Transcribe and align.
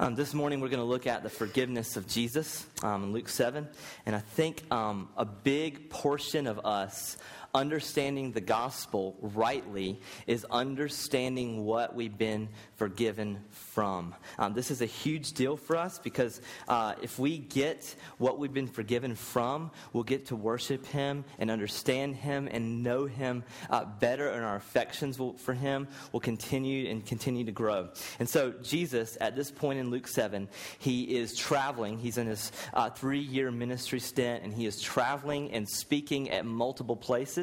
Um, 0.00 0.14
this 0.14 0.32
morning, 0.32 0.60
we're 0.60 0.68
going 0.68 0.78
to 0.78 0.84
look 0.84 1.08
at 1.08 1.24
the 1.24 1.28
forgiveness 1.28 1.96
of 1.96 2.06
Jesus 2.06 2.64
um, 2.84 3.02
in 3.02 3.12
Luke 3.12 3.28
7. 3.28 3.66
And 4.06 4.14
I 4.14 4.20
think 4.20 4.62
um, 4.70 5.08
a 5.16 5.24
big 5.24 5.90
portion 5.90 6.46
of 6.46 6.64
us 6.64 7.16
understanding 7.54 8.32
the 8.32 8.40
gospel 8.40 9.16
rightly 9.20 10.00
is 10.26 10.44
understanding 10.50 11.64
what 11.64 11.94
we've 11.94 12.18
been 12.18 12.48
forgiven 12.76 13.38
from. 13.50 14.14
Um, 14.38 14.52
this 14.52 14.70
is 14.70 14.82
a 14.82 14.86
huge 14.86 15.32
deal 15.32 15.56
for 15.56 15.76
us 15.76 15.98
because 15.98 16.40
uh, 16.68 16.94
if 17.02 17.18
we 17.18 17.38
get 17.38 17.94
what 18.18 18.38
we've 18.38 18.52
been 18.52 18.68
forgiven 18.68 19.14
from, 19.14 19.70
we'll 19.92 20.04
get 20.04 20.26
to 20.26 20.36
worship 20.36 20.84
Him 20.86 21.24
and 21.38 21.50
understand 21.50 22.16
Him 22.16 22.48
and 22.50 22.82
know 22.82 23.06
Him 23.06 23.44
uh, 23.70 23.84
better, 23.84 24.28
and 24.28 24.44
our 24.44 24.56
affections 24.56 25.18
will, 25.18 25.34
for 25.34 25.54
Him 25.54 25.88
will 26.12 26.20
continue 26.20 26.90
and 26.90 27.04
continue 27.04 27.44
to 27.44 27.52
grow. 27.52 27.88
And 28.18 28.28
so, 28.28 28.52
Jesus, 28.62 29.16
at 29.20 29.36
this 29.36 29.50
point 29.50 29.78
in 29.78 29.90
Luke 29.90 30.06
7, 30.06 30.48
he 30.78 31.16
is 31.16 31.36
traveling. 31.36 31.98
He's 31.98 32.18
in 32.18 32.26
his 32.26 32.52
uh, 32.74 32.90
three 32.90 33.20
year 33.20 33.50
ministry 33.50 34.00
stint, 34.00 34.44
and 34.44 34.52
he 34.52 34.66
is 34.66 34.80
traveling 34.80 35.50
and 35.52 35.68
speaking 35.68 36.30
at 36.30 36.44
multiple 36.44 36.96
places. 36.96 37.37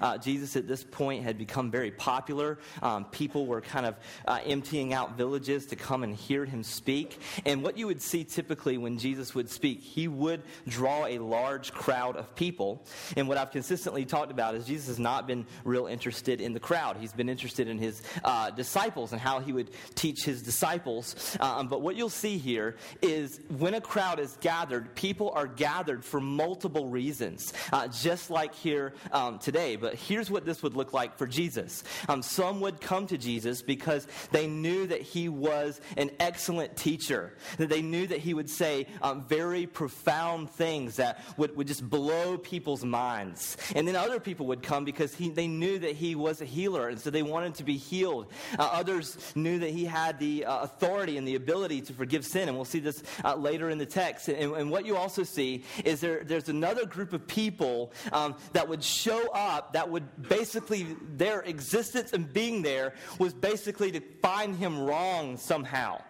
Uh, 0.00 0.18
Jesus, 0.18 0.56
at 0.56 0.66
this 0.66 0.82
point, 0.82 1.22
had 1.22 1.36
become 1.38 1.70
very 1.70 1.90
popular. 1.90 2.58
Um, 2.82 3.04
people 3.06 3.46
were 3.46 3.60
kind 3.60 3.86
of 3.86 3.96
uh, 4.26 4.40
emptying 4.44 4.92
out 4.92 5.16
villages 5.16 5.66
to 5.66 5.76
come 5.76 6.02
and 6.02 6.14
hear 6.14 6.44
him 6.44 6.62
speak. 6.62 7.18
And 7.44 7.62
what 7.62 7.76
you 7.76 7.86
would 7.86 8.00
see 8.00 8.24
typically 8.24 8.78
when 8.78 8.98
Jesus 8.98 9.34
would 9.34 9.50
speak, 9.50 9.80
he 9.80 10.08
would 10.08 10.42
draw 10.66 11.06
a 11.06 11.18
large 11.18 11.72
crowd 11.72 12.16
of 12.16 12.34
people. 12.34 12.84
And 13.16 13.28
what 13.28 13.38
I've 13.38 13.50
consistently 13.50 14.04
talked 14.04 14.30
about 14.30 14.54
is 14.54 14.66
Jesus 14.66 14.86
has 14.88 14.98
not 14.98 15.26
been 15.26 15.46
real 15.64 15.86
interested 15.86 16.40
in 16.40 16.52
the 16.52 16.60
crowd. 16.60 16.96
He's 16.96 17.12
been 17.12 17.28
interested 17.28 17.68
in 17.68 17.78
his 17.78 18.02
uh, 18.24 18.50
disciples 18.50 19.12
and 19.12 19.20
how 19.20 19.40
he 19.40 19.52
would 19.52 19.70
teach 19.94 20.24
his 20.24 20.42
disciples. 20.42 21.36
Um, 21.40 21.68
but 21.68 21.82
what 21.82 21.96
you'll 21.96 22.08
see 22.08 22.38
here 22.38 22.76
is 23.02 23.40
when 23.58 23.74
a 23.74 23.80
crowd 23.80 24.18
is 24.18 24.38
gathered, 24.40 24.94
people 24.94 25.30
are 25.34 25.46
gathered 25.46 26.04
for 26.04 26.20
multiple 26.20 26.88
reasons. 26.88 27.52
Uh, 27.72 27.88
just 27.88 28.30
like 28.30 28.54
here 28.54 28.94
um, 29.12 29.33
today, 29.38 29.76
but 29.76 29.94
here's 29.94 30.30
what 30.30 30.44
this 30.44 30.62
would 30.62 30.74
look 30.74 30.92
like 30.92 31.16
for 31.16 31.26
Jesus. 31.26 31.84
Um, 32.08 32.22
some 32.22 32.60
would 32.60 32.80
come 32.80 33.06
to 33.08 33.18
Jesus 33.18 33.62
because 33.62 34.06
they 34.30 34.46
knew 34.46 34.86
that 34.86 35.02
he 35.02 35.28
was 35.28 35.80
an 35.96 36.10
excellent 36.20 36.76
teacher, 36.76 37.34
that 37.58 37.68
they 37.68 37.82
knew 37.82 38.06
that 38.06 38.20
he 38.20 38.34
would 38.34 38.50
say 38.50 38.86
um, 39.02 39.24
very 39.28 39.66
profound 39.66 40.50
things 40.50 40.96
that 40.96 41.20
would, 41.36 41.56
would 41.56 41.66
just 41.66 41.88
blow 41.88 42.38
people's 42.38 42.84
minds. 42.84 43.56
And 43.74 43.86
then 43.86 43.96
other 43.96 44.20
people 44.20 44.46
would 44.46 44.62
come 44.62 44.84
because 44.84 45.14
he, 45.14 45.30
they 45.30 45.48
knew 45.48 45.78
that 45.78 45.96
he 45.96 46.14
was 46.14 46.40
a 46.40 46.44
healer, 46.44 46.88
and 46.88 47.00
so 47.00 47.10
they 47.10 47.22
wanted 47.22 47.54
to 47.56 47.64
be 47.64 47.76
healed. 47.76 48.26
Uh, 48.58 48.68
others 48.72 49.18
knew 49.34 49.58
that 49.58 49.70
he 49.70 49.84
had 49.84 50.18
the 50.18 50.44
uh, 50.44 50.62
authority 50.62 51.16
and 51.16 51.26
the 51.26 51.34
ability 51.34 51.80
to 51.82 51.92
forgive 51.92 52.24
sin, 52.24 52.48
and 52.48 52.56
we'll 52.56 52.64
see 52.64 52.80
this 52.80 53.02
uh, 53.24 53.34
later 53.34 53.70
in 53.70 53.78
the 53.78 53.86
text. 53.86 54.28
And, 54.28 54.54
and, 54.54 54.70
what 54.74 54.86
you 54.86 54.96
also 54.96 55.22
see 55.22 55.62
is 55.84 56.00
there, 56.00 56.24
there's 56.24 56.48
another 56.48 56.84
group 56.86 57.12
of 57.12 57.26
people 57.26 57.92
um, 58.12 58.34
that 58.52 58.68
would 58.68 58.82
show 58.82 59.23
up 59.32 59.72
that 59.74 59.90
would 59.90 60.28
basically, 60.28 60.86
their 61.16 61.40
existence 61.42 62.12
and 62.12 62.32
being 62.32 62.62
there 62.62 62.94
was 63.18 63.32
basically 63.32 63.92
to 63.92 64.00
find 64.22 64.56
him 64.56 64.80
wrong 64.80 65.36
somehow. 65.36 66.00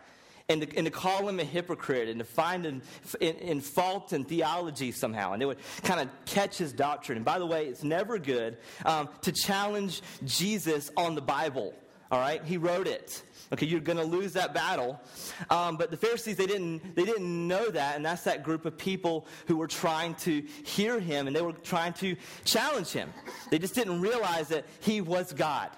And 0.47 0.61
to, 0.61 0.77
and 0.77 0.85
to 0.85 0.91
call 0.91 1.27
him 1.27 1.41
a 1.41 1.45
hypocrite 1.45 2.07
and 2.09 2.19
to 2.19 2.25
find 2.27 2.67
in, 2.67 2.83
in, 3.19 3.37
in 3.37 3.61
fault 3.63 4.13
in 4.13 4.25
theology 4.25 4.93
somehow. 4.93 5.33
And 5.33 5.41
they 5.41 5.47
would 5.47 5.57
kind 5.83 6.01
of 6.01 6.11
catch 6.27 6.59
his 6.59 6.75
doctrine. 6.75 7.17
And 7.17 7.25
by 7.25 7.39
the 7.39 7.47
way, 7.47 7.65
it's 7.65 7.83
never 7.83 8.19
good 8.19 8.59
um, 8.85 9.09
to 9.23 9.33
challenge 9.33 10.03
Jesus 10.23 10.91
on 10.99 11.15
the 11.15 11.23
Bible. 11.23 11.73
All 12.11 12.21
right? 12.21 12.45
He 12.45 12.59
wrote 12.59 12.87
it. 12.87 13.23
Okay, 13.55 13.67
you're 13.67 13.79
going 13.79 13.99
to 13.99 14.05
lose 14.05 14.33
that 14.33 14.53
battle. 14.53 15.01
Um, 15.49 15.77
but 15.77 15.93
the 15.93 15.97
Pharisees, 15.97 16.35
they 16.35 16.47
didn't, 16.47 16.97
they 16.97 17.05
didn't 17.05 17.47
know 17.47 17.71
that, 17.71 17.95
and 17.95 18.05
that's 18.05 18.25
that 18.25 18.43
group 18.43 18.65
of 18.65 18.77
people 18.77 19.29
who 19.47 19.57
were 19.57 19.69
trying 19.69 20.17
to 20.17 20.43
hear 20.65 20.99
him 20.99 21.29
and 21.29 21.37
they 21.37 21.41
were 21.41 21.53
trying 21.53 21.93
to 21.95 22.17
challenge 22.45 22.89
him. 22.89 23.15
They 23.51 23.61
just 23.61 23.77
didn't 23.77 24.01
realize 24.01 24.49
that 24.49 24.65
he 24.81 25.01
was 25.01 25.33
God. 25.33 25.71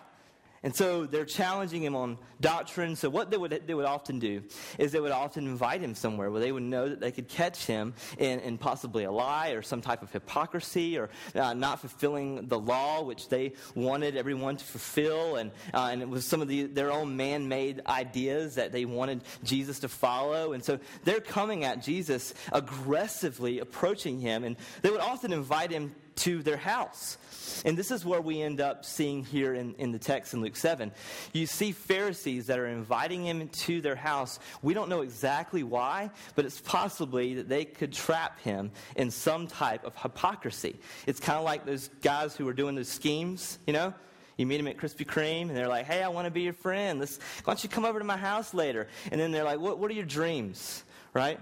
And 0.66 0.74
so 0.74 1.06
they're 1.06 1.24
challenging 1.24 1.84
him 1.84 1.94
on 1.94 2.18
doctrine. 2.40 2.96
So 2.96 3.08
what 3.08 3.30
they 3.30 3.36
would, 3.36 3.62
they 3.68 3.72
would 3.72 3.84
often 3.84 4.18
do 4.18 4.42
is 4.80 4.90
they 4.90 4.98
would 4.98 5.12
often 5.12 5.46
invite 5.46 5.80
him 5.80 5.94
somewhere 5.94 6.28
where 6.28 6.40
they 6.40 6.50
would 6.50 6.64
know 6.64 6.88
that 6.88 6.98
they 6.98 7.12
could 7.12 7.28
catch 7.28 7.66
him 7.66 7.94
in, 8.18 8.40
in 8.40 8.58
possibly 8.58 9.04
a 9.04 9.12
lie 9.12 9.50
or 9.50 9.62
some 9.62 9.80
type 9.80 10.02
of 10.02 10.10
hypocrisy 10.10 10.98
or 10.98 11.08
uh, 11.36 11.54
not 11.54 11.78
fulfilling 11.78 12.48
the 12.48 12.58
law, 12.58 13.04
which 13.04 13.28
they 13.28 13.52
wanted 13.76 14.16
everyone 14.16 14.56
to 14.56 14.64
fulfill. 14.64 15.36
And, 15.36 15.52
uh, 15.72 15.90
and 15.92 16.02
it 16.02 16.08
was 16.08 16.24
some 16.24 16.42
of 16.42 16.48
the, 16.48 16.64
their 16.64 16.90
own 16.90 17.16
man-made 17.16 17.82
ideas 17.86 18.56
that 18.56 18.72
they 18.72 18.86
wanted 18.86 19.22
Jesus 19.44 19.78
to 19.78 19.88
follow. 19.88 20.52
And 20.52 20.64
so 20.64 20.80
they're 21.04 21.20
coming 21.20 21.62
at 21.62 21.80
Jesus 21.80 22.34
aggressively 22.52 23.60
approaching 23.60 24.18
him. 24.18 24.42
And 24.42 24.56
they 24.82 24.90
would 24.90 24.98
often 24.98 25.32
invite 25.32 25.70
him 25.70 25.94
to 26.16 26.42
their 26.42 26.56
house. 26.56 27.18
And 27.64 27.76
this 27.76 27.90
is 27.90 28.04
where 28.04 28.20
we 28.20 28.42
end 28.42 28.60
up 28.60 28.84
seeing 28.84 29.24
here 29.24 29.54
in, 29.54 29.74
in 29.74 29.92
the 29.92 29.98
text 29.98 30.34
in 30.34 30.40
Luke 30.40 30.56
7. 30.56 30.92
You 31.32 31.46
see 31.46 31.72
Pharisees 31.72 32.46
that 32.46 32.58
are 32.58 32.66
inviting 32.66 33.24
him 33.24 33.48
to 33.48 33.80
their 33.80 33.96
house. 33.96 34.38
We 34.62 34.74
don't 34.74 34.88
know 34.88 35.02
exactly 35.02 35.62
why, 35.62 36.10
but 36.34 36.44
it's 36.44 36.60
possibly 36.60 37.34
that 37.34 37.48
they 37.48 37.64
could 37.64 37.92
trap 37.92 38.40
him 38.40 38.72
in 38.96 39.10
some 39.10 39.46
type 39.46 39.84
of 39.84 39.96
hypocrisy. 39.96 40.78
It's 41.06 41.20
kind 41.20 41.38
of 41.38 41.44
like 41.44 41.64
those 41.64 41.88
guys 42.02 42.36
who 42.36 42.46
are 42.48 42.54
doing 42.54 42.74
those 42.74 42.88
schemes, 42.88 43.58
you 43.66 43.72
know? 43.72 43.94
You 44.36 44.44
meet 44.44 44.58
them 44.58 44.66
at 44.66 44.76
Krispy 44.76 45.06
Kreme, 45.06 45.48
and 45.48 45.56
they're 45.56 45.68
like, 45.68 45.86
hey, 45.86 46.02
I 46.02 46.08
want 46.08 46.26
to 46.26 46.30
be 46.30 46.42
your 46.42 46.52
friend. 46.52 47.00
Let's, 47.00 47.18
why 47.44 47.54
don't 47.54 47.62
you 47.62 47.70
come 47.70 47.86
over 47.86 47.98
to 47.98 48.04
my 48.04 48.18
house 48.18 48.52
later? 48.52 48.86
And 49.10 49.18
then 49.18 49.32
they're 49.32 49.44
like, 49.44 49.58
what, 49.58 49.78
what 49.78 49.90
are 49.90 49.94
your 49.94 50.04
dreams, 50.04 50.84
right? 51.14 51.40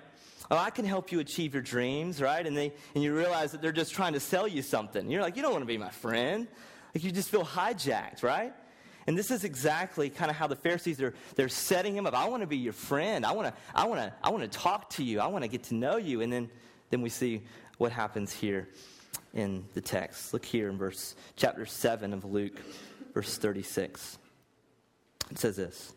Oh, 0.51 0.57
I 0.57 0.71
can 0.71 0.85
help 0.85 1.13
you 1.13 1.21
achieve 1.21 1.55
your 1.55 1.63
dreams, 1.63 2.21
right? 2.21 2.47
And, 2.47 2.57
they, 2.57 2.73
and 2.95 3.03
you 3.03 3.15
realize 3.15 3.53
that 3.53 3.63
they're 3.63 3.73
just 3.73 3.95
trying 3.95 4.13
to 4.13 4.21
sell 4.21 4.47
you 4.47 4.63
something. 4.63 5.11
You're 5.11 5.23
like, 5.23 5.37
you 5.37 5.43
don't 5.43 5.53
want 5.53 5.63
to 5.63 5.67
be 5.67 5.79
my 5.79 5.91
friend. 5.91 6.47
Like, 6.95 7.05
you 7.05 7.11
just 7.11 7.31
feel 7.31 7.45
hijacked, 7.45 8.23
right? 8.23 8.53
And 9.07 9.19
this 9.19 9.31
is 9.31 9.45
exactly 9.45 10.09
kind 10.09 10.31
of 10.31 10.37
how 10.37 10.47
the 10.47 10.57
Pharisees 10.57 11.01
are 11.03 11.15
they're 11.35 11.49
setting 11.49 11.97
him 11.97 12.07
up. 12.07 12.15
I 12.15 12.29
want 12.29 12.43
to 12.43 12.47
be 12.47 12.57
your 12.57 12.73
friend. 12.73 13.27
I 13.27 13.33
want 13.33 13.49
to 13.49 13.61
I 13.75 13.87
want 13.87 14.01
to 14.01 14.13
I 14.23 14.31
want 14.31 14.51
to 14.51 14.59
talk 14.59 14.91
to 14.91 15.05
you. 15.05 15.21
I 15.21 15.27
want 15.27 15.45
to 15.45 15.49
get 15.49 15.65
to 15.65 15.75
know 15.75 15.97
you. 15.97 16.23
And 16.23 16.33
then 16.33 16.51
then 16.91 17.03
we 17.03 17.11
see 17.11 17.43
what 17.77 17.93
happens 17.93 18.33
here 18.33 18.69
in 19.35 19.65
the 19.75 19.81
text. 19.81 20.33
Look 20.33 20.45
here 20.45 20.71
in 20.71 20.79
verse 20.79 21.17
chapter 21.37 21.67
7 21.67 22.13
of 22.15 22.25
Luke, 22.25 22.61
verse 23.13 23.37
36. 23.37 24.19
It 25.31 25.39
says 25.39 25.57
this. 25.57 25.93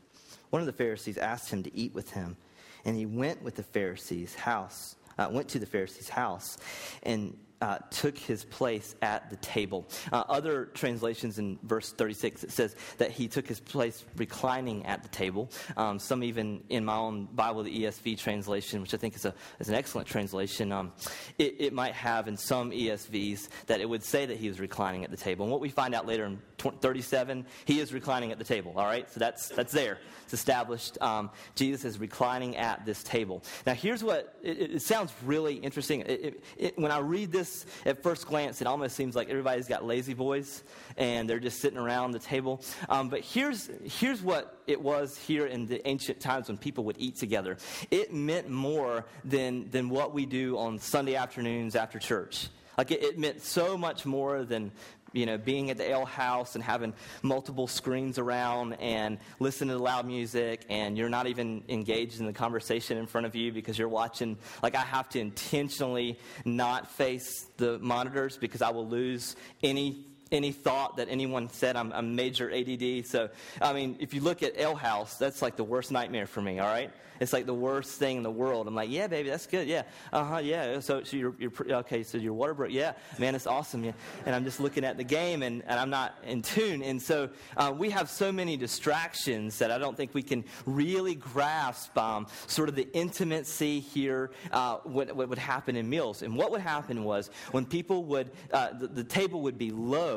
One 0.49 0.61
of 0.61 0.65
the 0.65 0.73
Pharisees 0.73 1.17
asked 1.17 1.49
him 1.49 1.63
to 1.63 1.77
eat 1.77 1.93
with 1.93 2.11
him 2.11 2.35
and 2.85 2.95
he 2.95 3.05
went 3.05 3.41
with 3.43 3.55
the 3.55 3.63
Pharisees' 3.63 4.35
house, 4.35 4.95
uh, 5.17 5.27
went 5.31 5.49
to 5.49 5.59
the 5.59 5.65
Pharisees' 5.65 6.09
house, 6.09 6.57
and 7.03 7.37
uh, 7.61 7.79
took 7.89 8.17
his 8.17 8.43
place 8.45 8.95
at 9.01 9.29
the 9.29 9.35
table. 9.37 9.87
Uh, 10.11 10.23
other 10.29 10.65
translations 10.73 11.39
in 11.39 11.57
verse 11.63 11.91
36, 11.91 12.43
it 12.43 12.51
says 12.51 12.75
that 12.97 13.11
he 13.11 13.27
took 13.27 13.47
his 13.47 13.59
place 13.59 14.05
reclining 14.15 14.85
at 14.85 15.03
the 15.03 15.09
table. 15.09 15.49
Um, 15.75 15.99
some 15.99 16.23
even 16.23 16.63
in 16.69 16.85
my 16.85 16.95
own 16.95 17.25
Bible, 17.25 17.63
the 17.63 17.83
ESV 17.83 18.19
translation, 18.19 18.81
which 18.81 18.93
I 18.93 18.97
think 18.97 19.15
is, 19.15 19.25
a, 19.25 19.33
is 19.59 19.69
an 19.69 19.75
excellent 19.75 20.07
translation, 20.07 20.71
um, 20.71 20.91
it, 21.37 21.55
it, 21.59 21.73
might 21.73 21.93
have 21.93 22.27
in 22.27 22.37
some 22.37 22.71
ESVs 22.71 23.49
that 23.67 23.81
it 23.81 23.89
would 23.89 24.03
say 24.03 24.25
that 24.25 24.37
he 24.37 24.47
was 24.47 24.59
reclining 24.59 25.03
at 25.03 25.11
the 25.11 25.17
table. 25.17 25.45
And 25.45 25.51
what 25.51 25.61
we 25.61 25.69
find 25.69 25.93
out 25.93 26.05
later 26.05 26.25
in 26.25 26.39
37, 26.57 27.45
he 27.65 27.79
is 27.79 27.93
reclining 27.93 28.31
at 28.31 28.37
the 28.37 28.43
table, 28.43 28.73
all 28.75 28.85
right? 28.85 29.09
So 29.11 29.19
that's, 29.19 29.49
that's 29.49 29.71
there. 29.71 29.97
It's 30.25 30.33
established. 30.33 31.01
Um, 31.01 31.29
Jesus 31.55 31.85
is 31.85 31.99
reclining 31.99 32.57
at 32.57 32.85
this 32.85 33.01
table. 33.03 33.43
Now, 33.65 33.73
here's 33.73 34.03
what 34.03 34.35
it, 34.43 34.75
it 34.75 34.81
sounds 34.81 35.13
really 35.23 35.55
interesting. 35.55 36.33
when 36.75 36.91
I 36.91 36.99
read 36.99 37.31
this, 37.31 37.47
this, 37.47 37.65
at 37.85 38.03
first 38.03 38.27
glance, 38.27 38.61
it 38.61 38.67
almost 38.67 38.95
seems 38.95 39.15
like 39.15 39.29
everybody's 39.29 39.67
got 39.67 39.85
La-Z-Boys 39.85 40.63
and 40.97 41.29
they're 41.29 41.39
just 41.39 41.59
sitting 41.59 41.77
around 41.77 42.11
the 42.11 42.19
table. 42.19 42.61
Um, 42.89 43.09
but 43.09 43.21
here's, 43.21 43.69
here's 43.83 44.21
what 44.21 44.59
it 44.67 44.81
was 44.81 45.17
here 45.17 45.45
in 45.45 45.67
the 45.67 45.85
ancient 45.87 46.19
times 46.19 46.47
when 46.47 46.57
people 46.57 46.83
would 46.85 46.97
eat 46.99 47.15
together 47.15 47.57
it 47.91 48.13
meant 48.13 48.49
more 48.49 49.05
than, 49.23 49.69
than 49.69 49.89
what 49.89 50.13
we 50.13 50.25
do 50.25 50.57
on 50.57 50.79
Sunday 50.79 51.15
afternoons 51.15 51.75
after 51.75 51.99
church. 51.99 52.49
Like 52.77 52.91
it, 52.91 53.01
it 53.01 53.17
meant 53.17 53.41
so 53.41 53.77
much 53.77 54.05
more 54.05 54.43
than 54.43 54.71
you 55.17 55.25
know, 55.25 55.37
being 55.37 55.69
at 55.71 55.77
the 55.77 55.89
ale 55.89 56.05
house 56.05 56.55
and 56.55 56.63
having 56.63 56.93
multiple 57.23 57.67
screens 57.67 58.19
around 58.19 58.73
and 58.73 59.17
listening 59.39 59.75
to 59.75 59.83
loud 59.83 60.05
music, 60.05 60.65
and 60.69 60.97
you're 60.97 61.09
not 61.09 61.27
even 61.27 61.63
engaged 61.67 62.19
in 62.19 62.25
the 62.25 62.33
conversation 62.33 62.97
in 62.97 63.07
front 63.07 63.25
of 63.25 63.35
you 63.35 63.51
because 63.51 63.77
you're 63.77 63.89
watching. 63.89 64.37
Like, 64.61 64.75
I 64.75 64.81
have 64.81 65.09
to 65.09 65.19
intentionally 65.19 66.19
not 66.45 66.91
face 66.91 67.47
the 67.57 67.79
monitors 67.79 68.37
because 68.37 68.61
I 68.61 68.69
will 68.69 68.87
lose 68.87 69.35
any 69.63 70.05
any 70.31 70.51
thought 70.51 70.97
that 70.97 71.07
anyone 71.09 71.49
said 71.49 71.75
I'm, 71.75 71.91
I'm 71.93 72.15
major 72.15 72.51
ADD. 72.51 73.05
So, 73.05 73.29
I 73.61 73.73
mean, 73.73 73.97
if 73.99 74.13
you 74.13 74.21
look 74.21 74.43
at 74.43 74.57
Ale 74.57 74.75
House, 74.75 75.17
that's 75.17 75.41
like 75.41 75.55
the 75.55 75.63
worst 75.63 75.91
nightmare 75.91 76.27
for 76.27 76.41
me, 76.41 76.59
all 76.59 76.67
right? 76.67 76.91
It's 77.19 77.33
like 77.33 77.45
the 77.45 77.53
worst 77.53 77.99
thing 77.99 78.17
in 78.17 78.23
the 78.23 78.31
world. 78.31 78.67
I'm 78.67 78.75
like, 78.75 78.89
yeah, 78.89 79.07
baby, 79.07 79.29
that's 79.29 79.47
good. 79.47 79.67
Yeah. 79.67 79.83
Uh 80.11 80.23
huh. 80.23 80.37
Yeah. 80.37 80.79
So, 80.79 81.03
so 81.03 81.17
you're, 81.17 81.35
you're, 81.39 81.51
okay. 81.69 82.03
So 82.03 82.17
you're 82.17 82.33
Waterbrook. 82.33 82.71
Yeah. 82.71 82.93
Man, 83.17 83.35
it's 83.35 83.47
awesome. 83.47 83.83
Yeah. 83.83 83.93
And 84.25 84.35
I'm 84.35 84.43
just 84.43 84.59
looking 84.59 84.83
at 84.83 84.97
the 84.97 85.03
game 85.03 85.43
and, 85.43 85.63
and 85.67 85.79
I'm 85.79 85.89
not 85.89 86.15
in 86.25 86.41
tune. 86.41 86.83
And 86.83 87.01
so 87.01 87.29
uh, 87.55 87.73
we 87.75 87.89
have 87.89 88.09
so 88.09 88.31
many 88.31 88.57
distractions 88.57 89.59
that 89.59 89.71
I 89.71 89.77
don't 89.77 89.97
think 89.97 90.13
we 90.13 90.23
can 90.23 90.43
really 90.65 91.15
grasp 91.15 91.97
um, 91.97 92.27
sort 92.47 92.69
of 92.69 92.75
the 92.75 92.87
intimacy 92.93 93.79
here, 93.79 94.31
uh, 94.51 94.77
what, 94.83 95.15
what 95.15 95.29
would 95.29 95.37
happen 95.37 95.75
in 95.75 95.89
meals. 95.89 96.21
And 96.21 96.35
what 96.35 96.51
would 96.51 96.61
happen 96.61 97.03
was 97.03 97.29
when 97.51 97.65
people 97.65 98.03
would, 98.05 98.31
uh, 98.51 98.73
the, 98.73 98.87
the, 98.87 99.03
table 99.07 99.41
would 99.43 99.57
be 99.57 99.71
low 99.71 100.16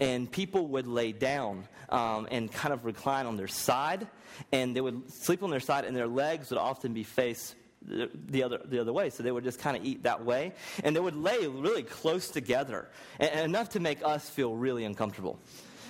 and 0.00 0.30
people 0.30 0.66
would 0.68 0.86
lay 0.86 1.12
down 1.12 1.68
um, 1.88 2.28
and 2.30 2.52
kind 2.52 2.72
of 2.72 2.84
recline 2.84 3.26
on 3.26 3.36
their 3.36 3.48
side 3.48 4.06
and 4.52 4.74
they 4.74 4.80
would 4.80 5.10
sleep 5.12 5.42
on 5.42 5.50
their 5.50 5.60
side, 5.60 5.84
and 5.84 5.96
their 5.96 6.06
legs 6.06 6.50
would 6.50 6.58
often 6.58 6.92
be 6.92 7.02
faced 7.02 7.54
the 7.82 8.42
other, 8.42 8.60
the 8.64 8.78
other 8.78 8.92
way. 8.92 9.10
So 9.10 9.22
they 9.22 9.30
would 9.30 9.44
just 9.44 9.58
kind 9.58 9.76
of 9.76 9.84
eat 9.84 10.02
that 10.02 10.24
way. 10.24 10.52
And 10.82 10.94
they 10.94 11.00
would 11.00 11.16
lay 11.16 11.46
really 11.46 11.82
close 11.82 12.28
together, 12.28 12.88
and 13.18 13.40
enough 13.40 13.70
to 13.70 13.80
make 13.80 14.04
us 14.04 14.28
feel 14.28 14.54
really 14.54 14.84
uncomfortable. 14.84 15.38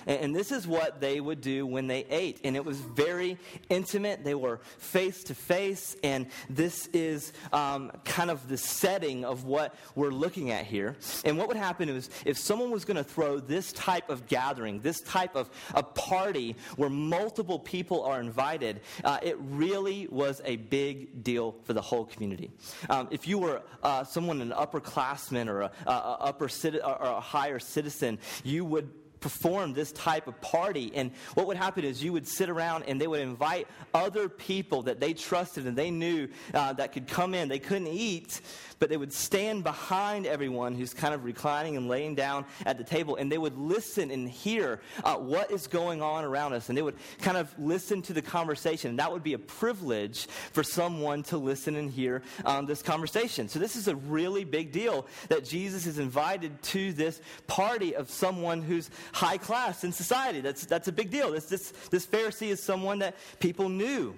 And 0.05 0.35
this 0.35 0.51
is 0.51 0.67
what 0.67 0.99
they 0.99 1.19
would 1.19 1.41
do 1.41 1.65
when 1.65 1.87
they 1.87 2.05
ate. 2.09 2.39
And 2.43 2.55
it 2.55 2.65
was 2.65 2.77
very 2.79 3.37
intimate. 3.69 4.23
They 4.23 4.35
were 4.35 4.59
face 4.77 5.23
to 5.25 5.35
face. 5.35 5.95
And 6.03 6.27
this 6.49 6.87
is 6.93 7.33
um, 7.53 7.91
kind 8.05 8.29
of 8.29 8.47
the 8.47 8.57
setting 8.57 9.25
of 9.25 9.43
what 9.43 9.75
we're 9.95 10.11
looking 10.11 10.51
at 10.51 10.65
here. 10.65 10.95
And 11.25 11.37
what 11.37 11.47
would 11.47 11.57
happen 11.57 11.89
is 11.89 12.09
if 12.25 12.37
someone 12.37 12.71
was 12.71 12.85
going 12.85 12.97
to 12.97 13.03
throw 13.03 13.39
this 13.39 13.71
type 13.73 14.09
of 14.09 14.27
gathering, 14.27 14.79
this 14.81 15.01
type 15.01 15.35
of 15.35 15.49
a 15.73 15.83
party 15.83 16.55
where 16.75 16.89
multiple 16.89 17.59
people 17.59 18.03
are 18.03 18.19
invited, 18.19 18.81
uh, 19.03 19.19
it 19.21 19.37
really 19.39 20.07
was 20.09 20.41
a 20.45 20.55
big 20.57 21.23
deal 21.23 21.55
for 21.63 21.73
the 21.73 21.81
whole 21.81 22.05
community. 22.05 22.51
Um, 22.89 23.07
if 23.11 23.27
you 23.27 23.37
were 23.37 23.61
uh, 23.83 24.03
someone, 24.03 24.41
an 24.41 24.51
upperclassman 24.51 25.47
or 25.47 25.61
a, 25.61 25.71
a 25.85 26.17
upper 26.19 26.49
or 26.83 26.97
a 27.01 27.19
higher 27.19 27.59
citizen, 27.59 28.19
you 28.43 28.65
would 28.65 28.89
perform 29.19 29.73
this 29.73 29.91
type 29.91 30.27
of 30.27 30.39
party. 30.41 30.91
And 30.95 31.11
what 31.33 31.47
would 31.47 31.57
happen 31.57 31.83
is 31.83 32.03
you 32.03 32.13
would 32.13 32.27
sit 32.27 32.49
around 32.49 32.83
and 32.87 32.99
they 32.99 33.07
would 33.07 33.21
invite 33.21 33.67
other 33.93 34.29
people 34.29 34.83
that 34.83 34.99
they 34.99 35.13
trusted 35.13 35.67
and 35.67 35.77
they 35.77 35.91
knew 35.91 36.27
uh, 36.53 36.73
that 36.73 36.93
could 36.93 37.07
come 37.07 37.33
in. 37.33 37.49
They 37.49 37.59
couldn't 37.59 37.87
eat, 37.87 38.41
but 38.79 38.89
they 38.89 38.97
would 38.97 39.13
stand 39.13 39.63
behind 39.63 40.25
everyone 40.25 40.73
who's 40.75 40.93
kind 40.93 41.13
of 41.13 41.23
reclining 41.23 41.77
and 41.77 41.87
laying 41.87 42.15
down 42.15 42.45
at 42.65 42.77
the 42.77 42.83
table, 42.83 43.15
and 43.15 43.31
they 43.31 43.37
would 43.37 43.57
listen 43.57 44.11
and 44.11 44.29
hear 44.29 44.79
uh, 45.03 45.15
what 45.15 45.51
is 45.51 45.67
going 45.67 46.01
on 46.01 46.23
around 46.23 46.53
us, 46.53 46.69
and 46.69 46.77
they 46.77 46.81
would 46.81 46.95
kind 47.21 47.37
of 47.37 47.53
listen 47.59 48.01
to 48.03 48.13
the 48.13 48.21
conversation. 48.21 48.91
And 48.91 48.99
that 48.99 49.11
would 49.11 49.23
be 49.23 49.33
a 49.33 49.39
privilege 49.39 50.27
for 50.27 50.63
someone 50.63 51.23
to 51.23 51.37
listen 51.37 51.75
and 51.75 51.89
hear 51.89 52.21
um, 52.45 52.65
this 52.65 52.81
conversation. 52.81 53.49
So 53.49 53.59
this 53.59 53.75
is 53.75 53.87
a 53.87 53.95
really 53.95 54.43
big 54.43 54.71
deal 54.71 55.05
that 55.27 55.43
Jesus 55.43 55.85
is 55.85 55.99
invited 55.99 56.61
to 56.63 56.93
this 56.93 57.21
party 57.47 57.95
of 57.95 58.09
someone 58.09 58.61
who's 58.61 58.89
high 59.13 59.37
class 59.37 59.83
in 59.83 59.91
society. 59.91 60.41
That's, 60.41 60.65
that's 60.65 60.87
a 60.87 60.91
big 60.91 61.09
deal. 61.09 61.31
This, 61.31 61.45
this, 61.45 61.71
this 61.89 62.05
Pharisee 62.05 62.49
is 62.49 62.61
someone 62.61 62.99
that 62.99 63.15
people 63.39 63.69
knew. 63.69 64.15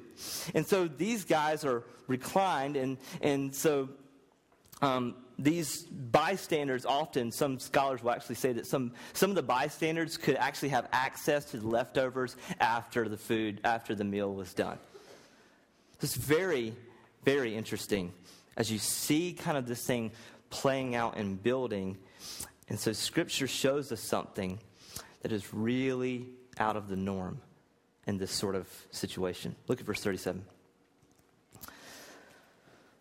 And 0.54 0.66
so 0.66 0.88
these 0.88 1.26
guys 1.26 1.66
are 1.66 1.84
reclined, 2.08 2.76
and, 2.76 2.98
and 3.22 3.54
so 3.56 3.90
um, 4.82 5.16
these 5.38 5.84
bystanders 5.84 6.86
often, 6.86 7.32
some 7.32 7.60
scholars 7.60 8.04
will 8.04 8.12
actually 8.12 8.36
say 8.36 8.54
that 8.54 8.68
some, 8.68 8.94
some 9.14 9.30
of 9.30 9.36
the 9.36 9.44
bystanders 9.44 10.18
could 10.18 10.36
actually 10.36 10.70
have 10.70 10.88
access 10.92 11.46
to 11.46 11.58
the 11.58 11.68
leftovers 11.68 12.36
after 12.60 13.08
the 13.08 13.18
food, 13.18 13.62
after 13.64 13.96
the 13.96 14.04
meal 14.04 14.34
was 14.34 14.54
done. 14.54 14.78
It's 16.02 16.16
very, 16.16 16.76
very 17.24 17.56
interesting 17.56 18.12
as 18.58 18.72
you 18.72 18.80
see 18.80 19.34
kind 19.34 19.58
of 19.58 19.68
this 19.68 19.86
thing 19.86 20.12
playing 20.50 20.96
out 20.96 21.18
and 21.18 21.42
building. 21.42 21.98
And 22.70 22.80
so 22.80 22.92
scripture 22.92 23.48
shows 23.48 23.92
us 23.92 24.02
something 24.02 24.60
that 25.22 25.32
is 25.32 25.54
really 25.54 26.28
out 26.60 26.76
of 26.76 26.88
the 26.88 26.96
norm 26.96 27.42
in 28.08 28.18
this 28.18 28.32
sort 28.32 28.56
of 28.56 28.68
situation. 28.92 29.56
Look 29.68 29.80
at 29.80 29.86
verse 29.86 30.02
37. 30.02 30.44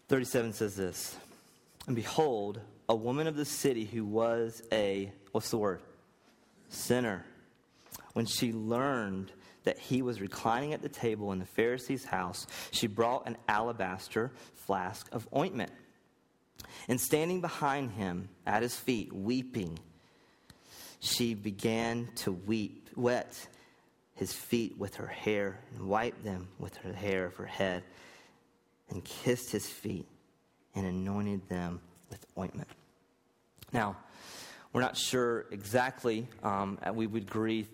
37 0.09 0.53
says 0.53 0.77
this 0.77 1.17
and 1.87 1.97
behold, 1.97 2.61
a 2.89 2.95
woman 2.95 3.27
of 3.27 3.37
the 3.37 3.45
city 3.45 3.85
who 3.85 4.05
was 4.05 4.63
a, 4.71 5.13
what's 5.33 5.51
the 5.51 5.59
word? 5.59 5.81
Sinner. 6.69 7.25
When 8.13 8.27
she 8.27 8.53
learned 8.53 9.33
that 9.65 9.79
he 9.79 10.03
was 10.03 10.21
reclining 10.21 10.73
at 10.73 10.83
the 10.83 10.89
table 10.89 11.33
in 11.33 11.39
the 11.39 11.47
Pharisee's 11.47 12.05
house, 12.05 12.47
she 12.71 12.87
brought 12.87 13.27
an 13.27 13.37
alabaster 13.49 14.33
flask 14.55 15.09
of 15.13 15.29
ointment. 15.35 15.73
And 16.89 17.01
standing 17.01 17.41
behind 17.41 17.93
him 17.93 18.29
at 18.47 18.63
his 18.63 18.77
feet, 18.77 19.13
weeping, 19.13 19.79
she 21.01 21.35
began 21.35 22.09
to 22.17 22.33
weep, 22.33 22.91
wet 22.95 23.49
his 24.15 24.33
feet 24.33 24.79
with 24.79 24.97
her 24.97 25.07
hair, 25.07 25.59
and 25.75 25.89
wiped 25.89 26.23
them 26.23 26.49
with 26.59 26.77
her 26.77 26.93
hair 26.93 27.25
of 27.25 27.37
her 27.37 27.47
head, 27.47 27.83
and 28.91 29.03
kissed 29.03 29.51
his 29.51 29.67
feet 29.67 30.07
and 30.75 30.87
anointed 30.87 31.49
them 31.49 31.81
with 32.11 32.27
ointment. 32.39 32.69
Now, 33.73 33.97
we're 34.73 34.83
not 34.83 34.97
sure 34.97 35.47
exactly, 35.51 36.29
um, 36.43 36.79
we 36.95 37.07
would 37.07 37.23
agree 37.23 37.67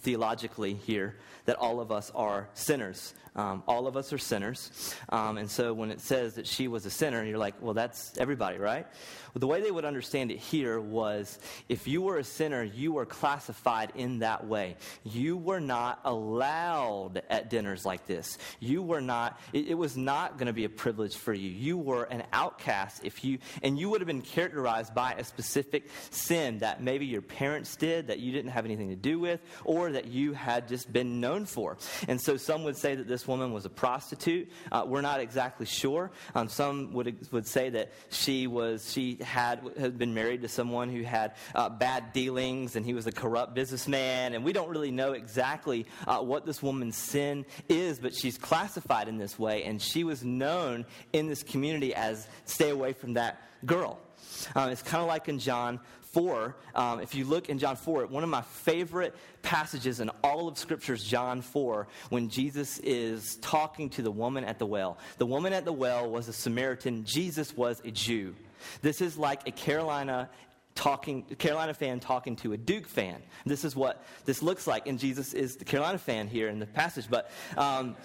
theologically 0.00 0.74
here, 0.74 1.16
that 1.46 1.56
all 1.56 1.80
of 1.80 1.92
us 1.92 2.10
are 2.14 2.48
sinners. 2.54 3.14
Um, 3.36 3.64
all 3.66 3.88
of 3.88 3.96
us 3.96 4.12
are 4.12 4.18
sinners. 4.18 4.94
Um, 5.08 5.38
and 5.38 5.50
so 5.50 5.74
when 5.74 5.90
it 5.90 6.00
says 6.00 6.34
that 6.34 6.46
she 6.46 6.68
was 6.68 6.86
a 6.86 6.90
sinner, 6.90 7.24
you're 7.24 7.38
like, 7.38 7.54
well, 7.60 7.74
that's 7.74 8.16
everybody, 8.16 8.58
right? 8.58 8.86
Well, 9.34 9.40
the 9.40 9.48
way 9.48 9.60
they 9.60 9.72
would 9.72 9.84
understand 9.84 10.30
it 10.30 10.38
here 10.38 10.80
was 10.80 11.40
if 11.68 11.88
you 11.88 12.00
were 12.00 12.18
a 12.18 12.24
sinner, 12.24 12.62
you 12.62 12.92
were 12.92 13.04
classified 13.04 13.90
in 13.96 14.20
that 14.20 14.46
way. 14.46 14.76
You 15.02 15.36
were 15.36 15.58
not 15.58 15.98
allowed 16.04 17.22
at 17.28 17.50
dinners 17.50 17.84
like 17.84 18.06
this. 18.06 18.38
You 18.60 18.82
were 18.82 19.00
not, 19.00 19.40
it, 19.52 19.66
it 19.66 19.74
was 19.74 19.96
not 19.96 20.38
going 20.38 20.46
to 20.46 20.52
be 20.52 20.64
a 20.64 20.68
privilege 20.68 21.16
for 21.16 21.34
you. 21.34 21.50
You 21.50 21.76
were 21.76 22.04
an 22.04 22.22
outcast 22.32 23.04
if 23.04 23.24
you, 23.24 23.38
and 23.64 23.76
you 23.76 23.88
would 23.88 24.00
have 24.00 24.06
been 24.06 24.22
characterized 24.22 24.94
by 24.94 25.14
a 25.14 25.24
specific 25.24 25.90
sin 26.10 26.58
that 26.58 26.80
maybe 26.80 27.06
your 27.06 27.22
parents 27.22 27.74
did 27.74 28.06
that 28.06 28.20
you 28.20 28.30
didn't 28.30 28.52
have 28.52 28.64
anything 28.64 28.90
to 28.90 28.96
do 28.96 29.18
with, 29.18 29.40
or 29.64 29.90
that 29.90 30.06
you 30.06 30.34
had 30.34 30.68
just 30.68 30.92
been 30.92 31.20
known 31.20 31.33
for. 31.42 31.76
And 32.06 32.20
so 32.20 32.36
some 32.36 32.62
would 32.64 32.76
say 32.76 32.94
that 32.94 33.08
this 33.08 33.26
woman 33.26 33.52
was 33.52 33.64
a 33.64 33.70
prostitute. 33.70 34.50
Uh, 34.70 34.84
we're 34.86 35.00
not 35.00 35.20
exactly 35.20 35.66
sure. 35.66 36.10
Um, 36.34 36.48
some 36.48 36.92
would, 36.92 37.16
would 37.32 37.46
say 37.46 37.70
that 37.70 37.92
she 38.10 38.46
was, 38.46 38.92
she 38.92 39.18
had, 39.20 39.60
had 39.78 39.98
been 39.98 40.14
married 40.14 40.42
to 40.42 40.48
someone 40.48 40.88
who 40.88 41.02
had 41.02 41.34
uh, 41.54 41.68
bad 41.68 42.12
dealings 42.12 42.76
and 42.76 42.86
he 42.86 42.94
was 42.94 43.06
a 43.06 43.12
corrupt 43.12 43.54
businessman. 43.54 44.34
And 44.34 44.44
we 44.44 44.52
don't 44.52 44.68
really 44.68 44.90
know 44.90 45.12
exactly 45.12 45.86
uh, 46.06 46.18
what 46.20 46.46
this 46.46 46.62
woman's 46.62 46.96
sin 46.96 47.44
is, 47.68 47.98
but 47.98 48.14
she's 48.14 48.38
classified 48.38 49.08
in 49.08 49.18
this 49.18 49.38
way. 49.38 49.64
And 49.64 49.82
she 49.82 50.04
was 50.04 50.24
known 50.24 50.86
in 51.12 51.26
this 51.26 51.42
community 51.42 51.94
as 51.94 52.28
stay 52.44 52.70
away 52.70 52.92
from 52.92 53.14
that 53.14 53.40
girl. 53.66 53.98
Um, 54.54 54.70
it's 54.70 54.82
kind 54.82 55.02
of 55.02 55.08
like 55.08 55.28
in 55.28 55.38
John 55.38 55.80
4, 56.14 56.56
um, 56.76 57.00
if 57.00 57.16
you 57.16 57.24
look 57.24 57.48
in 57.48 57.58
John 57.58 57.74
4, 57.74 58.06
one 58.06 58.22
of 58.22 58.30
my 58.30 58.42
favorite 58.42 59.16
passages 59.42 59.98
in 59.98 60.10
all 60.22 60.46
of 60.46 60.56
Scripture 60.56 60.94
is 60.94 61.02
John 61.02 61.42
4, 61.42 61.88
when 62.10 62.28
Jesus 62.28 62.78
is 62.78 63.36
talking 63.42 63.90
to 63.90 64.02
the 64.02 64.12
woman 64.12 64.44
at 64.44 64.60
the 64.60 64.66
well. 64.66 64.96
The 65.18 65.26
woman 65.26 65.52
at 65.52 65.64
the 65.64 65.72
well 65.72 66.08
was 66.08 66.28
a 66.28 66.32
Samaritan, 66.32 67.04
Jesus 67.04 67.56
was 67.56 67.82
a 67.84 67.90
Jew. 67.90 68.36
This 68.80 69.00
is 69.00 69.18
like 69.18 69.48
a 69.48 69.50
Carolina 69.50 70.30
talking 70.76 71.22
Carolina 71.22 71.74
fan 71.74 72.00
talking 72.00 72.36
to 72.36 72.52
a 72.52 72.56
Duke 72.56 72.86
fan. 72.86 73.20
This 73.44 73.64
is 73.64 73.74
what 73.74 74.04
this 74.24 74.40
looks 74.40 74.66
like, 74.66 74.86
and 74.86 74.98
Jesus 74.98 75.34
is 75.34 75.56
the 75.56 75.64
Carolina 75.64 75.98
fan 75.98 76.28
here 76.28 76.48
in 76.48 76.60
the 76.60 76.66
passage. 76.66 77.06
But 77.10 77.30
um, 77.56 77.96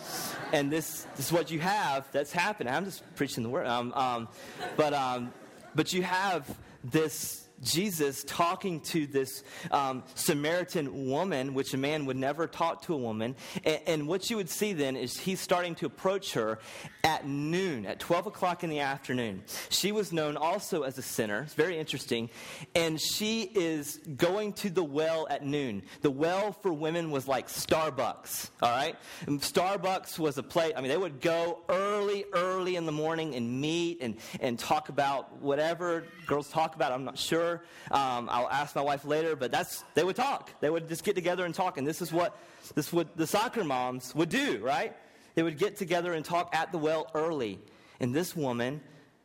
and 0.51 0.72
this, 0.72 1.06
this 1.16 1.28
is 1.28 1.32
what 1.32 1.51
you 1.51 1.60
have 1.60 2.12
that's 2.12 2.32
happening. 2.32 2.74
I'm 2.74 2.86
just 2.86 3.04
preaching 3.16 3.44
the 3.44 3.50
word. 3.50 3.68
Um, 3.68 3.94
um, 3.94 4.28
but 4.75 4.94
um, 4.94 5.32
but 5.75 5.94
you 5.94 6.04
have 6.04 6.48
this 6.84 7.49
Jesus 7.62 8.24
talking 8.24 8.80
to 8.82 9.08
this 9.08 9.44
um, 9.72 10.04
Samaritan 10.16 11.10
woman, 11.10 11.54
which 11.54 11.74
a 11.74 11.78
man 11.78 12.06
would 12.06 12.18
never 12.18 12.48
talk 12.48 12.84
to 12.84 12.94
a 12.94 12.98
woman. 12.98 13.36
And, 13.63 13.80
and, 13.88 14.08
what 14.08 14.30
you 14.30 14.38
would 14.38 14.50
see 14.50 14.74
then 14.74 14.96
is 14.96 15.18
he's 15.18 15.39
starting 15.39 15.75
to 15.75 15.86
approach 15.86 16.34
her 16.34 16.60
at 17.03 17.27
noon, 17.27 17.86
at 17.86 18.00
12 18.00 18.27
o'clock 18.27 18.63
in 18.63 18.70
the 18.70 18.79
afternoon. 18.79 19.44
She 19.70 19.91
was 19.91 20.12
known 20.12 20.38
also 20.38 20.84
as 20.84 20.98
a 20.98 21.01
sinner. 21.01 21.44
It's 21.44 21.53
very 21.53 21.77
interesting. 21.77 22.29
And 22.75 23.00
she 23.00 23.44
is 23.44 24.00
going 24.18 24.53
to 24.53 24.70
the 24.70 24.84
well 24.84 25.27
at 25.29 25.46
noon. 25.46 25.84
The 26.01 26.12
well 26.12 26.51
for 26.51 26.74
women 26.74 27.12
was 27.12 27.27
like 27.27 27.48
Starbucks, 27.48 28.50
all 28.62 28.72
right? 28.72 28.96
And 29.27 29.39
Starbucks 29.39 30.20
was 30.20 30.38
a 30.38 30.44
place, 30.44 30.74
I 30.75 30.82
mean, 30.82 30.89
they 30.89 30.98
would 30.98 31.22
go 31.22 31.60
early, 31.70 32.25
early 32.34 32.75
in 32.75 32.86
the 32.86 32.91
morning 32.91 33.36
and 33.36 33.62
meet 33.62 34.00
and, 34.01 34.18
and 34.41 34.60
talk 34.60 34.89
about 34.89 35.41
whatever 35.41 36.06
girls 36.29 36.50
talk 36.50 36.75
about, 36.75 36.91
I'm 36.91 37.03
not 37.03 37.18
sure. 37.18 37.63
Um, 37.91 38.29
I'll 38.29 38.50
ask 38.50 38.75
my 38.75 38.82
wife 38.82 39.03
later, 39.03 39.36
but 39.36 39.51
that's 39.51 39.84
they 39.96 40.03
would 40.03 40.15
talk. 40.15 40.51
They 40.62 40.70
would 40.70 40.88
just 40.88 41.03
get 41.03 41.15
together 41.15 41.44
and 41.46 41.53
talk, 41.53 41.77
and 41.77 41.86
this 41.86 42.01
is 42.01 42.13
what 42.13 42.38
this 42.75 42.88
is 42.88 42.94
what 42.94 43.18
the 43.18 43.25
soccer 43.25 43.63
moms 43.63 44.13
would 44.13 44.29
do, 44.29 44.60
right? 44.60 44.96
They 45.39 45.43
would 45.43 45.58
get 45.58 45.77
together 45.77 46.12
and 46.12 46.25
talk 46.25 46.53
at 46.53 46.74
the 46.74 46.77
well 46.77 47.10
early. 47.15 47.60
And 48.01 48.13
this 48.13 48.36
woman, 48.36 48.81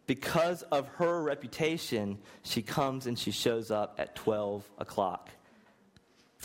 because 0.06 0.62
of 0.62 0.86
her 0.98 1.20
reputation, 1.20 2.18
she 2.44 2.62
comes 2.62 3.08
and 3.08 3.18
she 3.18 3.32
shows 3.32 3.72
up 3.72 3.96
at 3.98 4.14
12 4.14 4.62
o'clock 4.78 5.28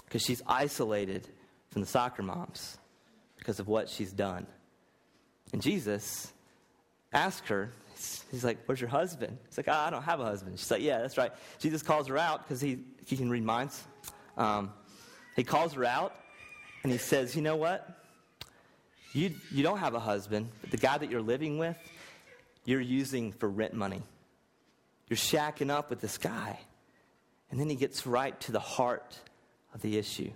because 0.05 0.23
she's 0.23 0.41
isolated 0.47 1.27
from 1.69 1.81
the 1.81 1.87
soccer 1.87 2.23
moms 2.23 2.79
because 3.37 3.59
of 3.59 3.67
what 3.67 3.89
she's 3.89 4.11
done. 4.11 4.47
And 5.53 5.61
Jesus 5.61 6.33
asked 7.13 7.47
her, 7.49 7.71
he's 8.31 8.43
like, 8.43 8.57
Where's 8.65 8.81
your 8.81 8.89
husband? 8.89 9.37
He's 9.49 9.57
like, 9.59 9.67
oh, 9.67 9.71
I 9.71 9.91
don't 9.91 10.01
have 10.01 10.19
a 10.19 10.25
husband. 10.25 10.57
She's 10.57 10.71
like, 10.71 10.81
Yeah, 10.81 10.97
that's 10.97 11.15
right. 11.15 11.31
Jesus 11.59 11.83
calls 11.83 12.07
her 12.07 12.17
out 12.17 12.41
because 12.41 12.59
he, 12.59 12.79
he 13.05 13.15
can 13.15 13.29
read 13.29 13.43
minds. 13.43 13.83
Um, 14.35 14.73
he 15.35 15.43
calls 15.43 15.73
her 15.73 15.85
out 15.85 16.15
and 16.81 16.91
he 16.91 16.97
says, 16.97 17.35
You 17.35 17.43
know 17.43 17.55
what? 17.55 17.98
You, 19.13 19.33
you 19.51 19.63
don't 19.63 19.79
have 19.79 19.95
a 19.95 19.99
husband, 19.99 20.49
but 20.61 20.71
the 20.71 20.77
guy 20.77 20.97
that 20.97 21.09
you're 21.09 21.21
living 21.21 21.57
with, 21.57 21.77
you're 22.65 22.81
using 22.81 23.31
for 23.31 23.49
rent 23.49 23.73
money. 23.73 24.03
You're 25.07 25.17
shacking 25.17 25.71
up 25.71 25.89
with 25.89 26.01
this 26.01 26.17
guy. 26.17 26.59
And 27.49 27.59
then 27.59 27.69
he 27.69 27.75
gets 27.75 28.05
right 28.05 28.39
to 28.41 28.51
the 28.51 28.59
heart 28.59 29.17
of 29.73 29.81
the 29.81 29.97
issue 29.97 30.31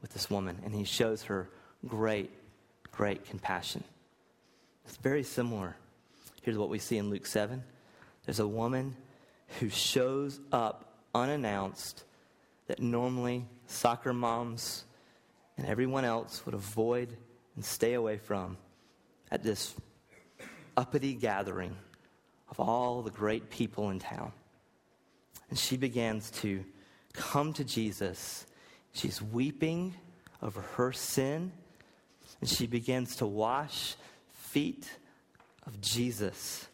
with 0.00 0.12
this 0.12 0.30
woman, 0.30 0.60
and 0.64 0.74
he 0.74 0.84
shows 0.84 1.24
her 1.24 1.48
great, 1.86 2.30
great 2.92 3.24
compassion. 3.24 3.82
It's 4.84 4.96
very 4.96 5.24
similar. 5.24 5.76
Here's 6.42 6.56
what 6.56 6.68
we 6.68 6.78
see 6.78 6.98
in 6.98 7.10
Luke 7.10 7.26
7 7.26 7.62
there's 8.24 8.40
a 8.40 8.46
woman 8.46 8.96
who 9.60 9.68
shows 9.68 10.40
up 10.50 10.98
unannounced 11.14 12.02
that 12.66 12.80
normally 12.80 13.46
soccer 13.68 14.12
moms 14.12 14.84
and 15.56 15.66
everyone 15.66 16.04
else 16.04 16.44
would 16.44 16.54
avoid 16.54 17.16
and 17.56 17.64
stay 17.64 17.94
away 17.94 18.18
from 18.18 18.56
at 19.30 19.42
this 19.42 19.74
uppity 20.76 21.14
gathering 21.14 21.74
of 22.50 22.60
all 22.60 23.02
the 23.02 23.10
great 23.10 23.50
people 23.50 23.90
in 23.90 23.98
town. 23.98 24.30
And 25.50 25.58
she 25.58 25.76
begins 25.76 26.30
to 26.42 26.64
come 27.12 27.52
to 27.54 27.64
Jesus. 27.64 28.46
She's 28.92 29.20
weeping 29.20 29.94
over 30.42 30.60
her 30.60 30.92
sin, 30.92 31.50
and 32.40 32.48
she 32.48 32.66
begins 32.66 33.16
to 33.16 33.26
wash 33.26 33.96
feet 34.32 34.88
of 35.66 35.80
Jesus. 35.80 36.66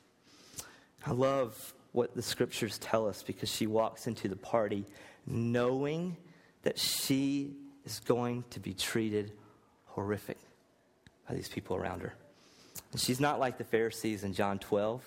I 1.06 1.12
love 1.12 1.74
what 1.92 2.14
the 2.14 2.22
scriptures 2.22 2.78
tell 2.78 3.08
us 3.08 3.22
because 3.22 3.50
she 3.50 3.66
walks 3.66 4.06
into 4.06 4.28
the 4.28 4.36
party 4.36 4.84
knowing 5.26 6.16
that 6.62 6.78
she 6.78 7.54
is 7.84 8.00
going 8.00 8.44
to 8.50 8.60
be 8.60 8.74
treated 8.74 9.32
horrific 9.86 10.38
these 11.34 11.48
people 11.48 11.76
around 11.76 12.02
her. 12.02 12.14
And 12.92 13.00
she's 13.00 13.20
not 13.20 13.40
like 13.40 13.58
the 13.58 13.64
Pharisees 13.64 14.24
in 14.24 14.34
John 14.34 14.58
12 14.58 15.02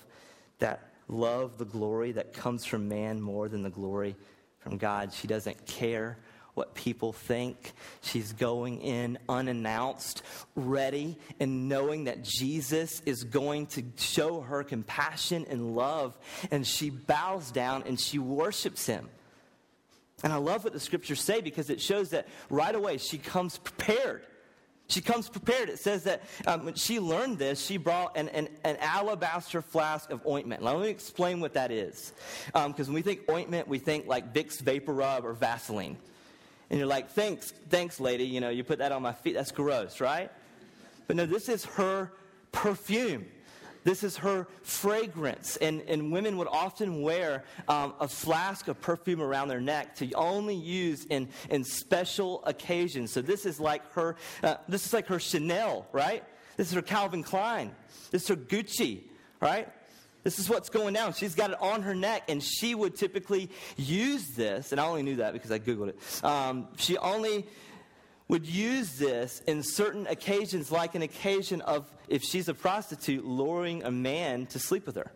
that 0.60 0.89
love 1.08 1.58
the 1.58 1.65
glory 1.65 2.13
that 2.13 2.34
comes 2.34 2.65
from 2.65 2.88
man 2.88 3.22
more 3.22 3.48
than 3.48 3.63
the 3.63 3.70
glory 3.70 4.15
from 4.60 4.77
God. 4.77 5.13
She 5.13 5.27
doesn't 5.27 5.65
care 5.65 6.17
what 6.55 6.74
people 6.74 7.13
think. 7.13 7.74
She's 8.01 8.34
going 8.34 8.82
in 8.82 9.20
unannounced, 9.29 10.24
ready, 10.55 11.17
and 11.39 11.70
knowing 11.70 12.05
that 12.05 12.24
Jesus 12.24 13.01
is 13.05 13.24
going 13.24 13.67
to 13.67 13.84
show 13.98 14.41
her 14.41 14.63
compassion 14.63 15.46
and 15.50 15.75
love. 15.75 16.17
And 16.50 16.65
she 16.65 16.89
bows 16.89 17.51
down 17.51 17.84
and 17.86 18.00
she 18.00 18.17
worships 18.17 18.86
him. 18.88 19.10
And 20.24 20.32
I 20.32 20.38
love 20.38 20.63
what 20.63 20.74
the 20.74 20.79
scriptures 20.79 21.22
say 21.22 21.41
because 21.41 21.70
it 21.70 21.82
shows 21.82 22.12
that 22.12 22.27
right 22.50 22.74
away 22.74 22.98
she 22.98 23.17
comes 23.17 23.58
prepared. 23.58 24.24
She 24.88 25.01
comes 25.01 25.30
prepared. 25.30 25.70
It 25.70 25.80
says 25.80 26.04
that 26.04 26.22
um, 26.46 26.65
when 26.65 26.75
she 26.75 27.00
learned 27.00 27.39
this, 27.39 27.60
she 27.60 27.77
brought 27.77 28.18
an, 28.18 28.30
an, 28.30 28.50
an 28.63 28.77
alabaster 28.80 29.62
flask 29.62 30.12
of 30.12 30.25
ointment. 30.27 30.62
Now, 30.62 30.74
let 30.74 30.84
me 30.84 30.89
explain 30.89 31.39
what 31.39 31.54
that 31.54 31.72
is. 31.72 32.13
Because 32.48 32.88
um, 32.88 32.94
when 32.94 32.94
we 32.94 33.01
think 33.01 33.22
ointment, 33.30 33.68
we 33.68 33.80
think 33.80 34.06
like 34.06 34.34
Vicks 34.34 34.62
VapoRub 34.62 35.24
or 35.24 35.34
Vaseline. 35.34 35.98
And 36.70 36.80
you're 36.80 36.88
like, 36.88 37.10
thanks, 37.12 37.51
thanks, 37.70 38.00
lady. 38.00 38.25
You 38.25 38.42
know, 38.42 38.50
you 38.50 38.63
put 38.63 38.80
that 38.80 38.92
on 38.92 39.01
my 39.01 39.13
feet. 39.13 39.34
That's 39.34 39.51
gross, 39.51 40.00
right? 40.00 40.32
But 41.08 41.15
no, 41.15 41.25
this 41.25 41.50
is 41.50 41.65
her 41.65 42.12
perfume. 42.51 43.25
This 43.86 44.04
is 44.04 44.18
her 44.18 44.48
fragrance. 44.63 45.56
And, 45.58 45.82
and 45.88 46.12
women 46.12 46.38
would 46.38 46.50
often 46.50 47.04
wear 47.04 47.46
um, 47.70 47.94
a 48.00 48.08
flask 48.08 48.68
of 48.68 48.82
perfume 48.82 49.22
around 49.22 49.48
their 49.48 49.62
neck 49.62 49.96
to 49.98 50.12
only 50.13 50.56
use 50.56 51.06
in, 51.06 51.30
in 51.50 51.63
special 51.63 52.44
occasions. 52.46 53.12
So 53.12 53.22
this 53.22 53.46
is 53.46 53.60
like 53.60 53.89
her, 53.94 54.18
uh, 54.44 54.56
this 54.68 54.86
is 54.88 54.94
like 54.94 55.06
her 55.08 55.20
Chanel, 55.20 55.88
right? 55.94 56.24
This 56.58 56.68
is 56.68 56.74
her 56.74 56.82
Calvin 56.82 57.24
Klein. 57.24 57.74
This 58.10 58.24
is 58.24 58.27
her 58.30 58.36
Gucci, 58.36 59.04
right? 59.39 59.70
This 60.24 60.39
is 60.39 60.50
what's 60.50 60.70
going 60.70 60.96
down. 60.96 61.13
She's 61.13 61.36
got 61.36 61.51
it 61.51 61.62
on 61.62 61.84
her 61.84 61.94
neck, 61.94 62.24
and 62.30 62.42
she 62.42 62.74
would 62.74 62.96
typically 62.96 63.51
use 63.77 64.25
this, 64.36 64.72
and 64.72 64.82
I 64.82 64.88
only 64.88 65.04
knew 65.04 65.18
that 65.18 65.34
because 65.34 65.51
I 65.51 65.60
Googled 65.60 65.89
it. 65.89 66.25
Um, 66.25 66.70
she 66.77 66.98
only 66.98 67.46
would 68.27 68.46
use 68.46 68.98
this 68.98 69.41
in 69.48 69.62
certain 69.62 70.08
occasions, 70.08 70.72
like 70.72 70.96
an 70.96 71.01
occasion 71.01 71.62
of, 71.62 71.91
if 72.08 72.24
she's 72.24 72.50
a 72.50 72.53
prostitute, 72.53 73.25
luring 73.25 73.84
a 73.84 73.91
man 73.91 74.48
to 74.48 74.60
sleep 74.60 74.86
with 74.86 74.96
her. 74.96 75.12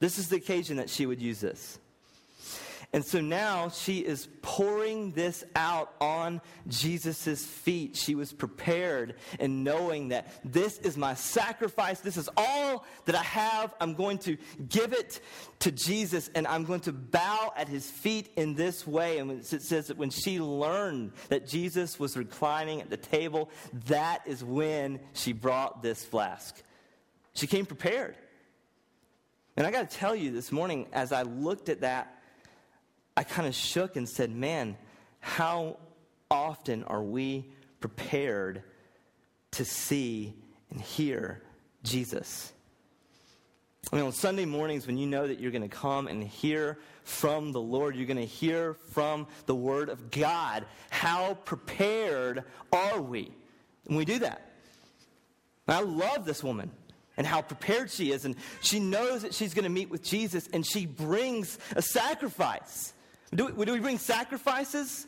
This 0.00 0.18
is 0.18 0.28
the 0.28 0.36
occasion 0.36 0.78
that 0.78 0.90
she 0.90 1.06
would 1.06 1.22
use 1.22 1.40
this. 1.40 1.78
And 2.94 3.02
so 3.02 3.22
now 3.22 3.70
she 3.70 4.00
is 4.00 4.28
pouring 4.42 5.12
this 5.12 5.44
out 5.56 5.94
on 5.98 6.42
Jesus' 6.68 7.42
feet. 7.42 7.96
She 7.96 8.14
was 8.14 8.34
prepared 8.34 9.14
and 9.40 9.64
knowing 9.64 10.08
that 10.08 10.30
this 10.44 10.76
is 10.78 10.98
my 10.98 11.14
sacrifice. 11.14 12.00
This 12.00 12.18
is 12.18 12.28
all 12.36 12.84
that 13.06 13.14
I 13.14 13.22
have. 13.22 13.74
I'm 13.80 13.94
going 13.94 14.18
to 14.18 14.36
give 14.68 14.92
it 14.92 15.20
to 15.60 15.72
Jesus 15.72 16.28
and 16.34 16.46
I'm 16.46 16.64
going 16.64 16.80
to 16.80 16.92
bow 16.92 17.54
at 17.56 17.66
his 17.66 17.90
feet 17.90 18.28
in 18.36 18.54
this 18.54 18.86
way. 18.86 19.16
And 19.16 19.30
it 19.30 19.46
says 19.46 19.86
that 19.86 19.96
when 19.96 20.10
she 20.10 20.38
learned 20.38 21.12
that 21.30 21.48
Jesus 21.48 21.98
was 21.98 22.14
reclining 22.14 22.82
at 22.82 22.90
the 22.90 22.98
table, 22.98 23.48
that 23.86 24.20
is 24.26 24.44
when 24.44 25.00
she 25.14 25.32
brought 25.32 25.82
this 25.82 26.04
flask. 26.04 26.62
She 27.32 27.46
came 27.46 27.64
prepared. 27.64 28.16
And 29.56 29.66
I 29.66 29.70
got 29.70 29.88
to 29.88 29.96
tell 29.96 30.14
you 30.14 30.30
this 30.30 30.52
morning, 30.52 30.88
as 30.92 31.12
I 31.12 31.22
looked 31.22 31.70
at 31.70 31.80
that, 31.82 32.11
I 33.16 33.24
kind 33.24 33.46
of 33.46 33.54
shook 33.54 33.96
and 33.96 34.08
said, 34.08 34.30
Man, 34.30 34.76
how 35.20 35.78
often 36.30 36.84
are 36.84 37.02
we 37.02 37.46
prepared 37.80 38.62
to 39.52 39.64
see 39.64 40.34
and 40.70 40.80
hear 40.80 41.42
Jesus? 41.82 42.52
I 43.92 43.96
mean, 43.96 44.06
on 44.06 44.12
Sunday 44.12 44.44
mornings, 44.44 44.86
when 44.86 44.96
you 44.96 45.06
know 45.06 45.26
that 45.26 45.40
you're 45.40 45.50
going 45.50 45.68
to 45.68 45.68
come 45.68 46.06
and 46.06 46.22
hear 46.22 46.78
from 47.04 47.52
the 47.52 47.60
Lord, 47.60 47.96
you're 47.96 48.06
going 48.06 48.16
to 48.16 48.24
hear 48.24 48.74
from 48.92 49.26
the 49.46 49.54
Word 49.54 49.88
of 49.88 50.10
God, 50.10 50.64
how 50.88 51.34
prepared 51.34 52.44
are 52.72 53.00
we? 53.00 53.32
And 53.88 53.96
we 53.96 54.04
do 54.04 54.20
that. 54.20 54.52
And 55.66 55.76
I 55.76 55.80
love 55.80 56.24
this 56.24 56.42
woman 56.42 56.70
and 57.16 57.26
how 57.26 57.42
prepared 57.42 57.90
she 57.90 58.12
is. 58.12 58.24
And 58.24 58.36
she 58.62 58.80
knows 58.80 59.22
that 59.22 59.34
she's 59.34 59.52
going 59.52 59.64
to 59.64 59.70
meet 59.70 59.90
with 59.90 60.02
Jesus, 60.02 60.48
and 60.52 60.64
she 60.64 60.86
brings 60.86 61.58
a 61.76 61.82
sacrifice. 61.82 62.92
Do 63.34 63.46
we, 63.46 63.64
do 63.64 63.72
we 63.72 63.80
bring 63.80 63.98
sacrifices? 63.98 65.06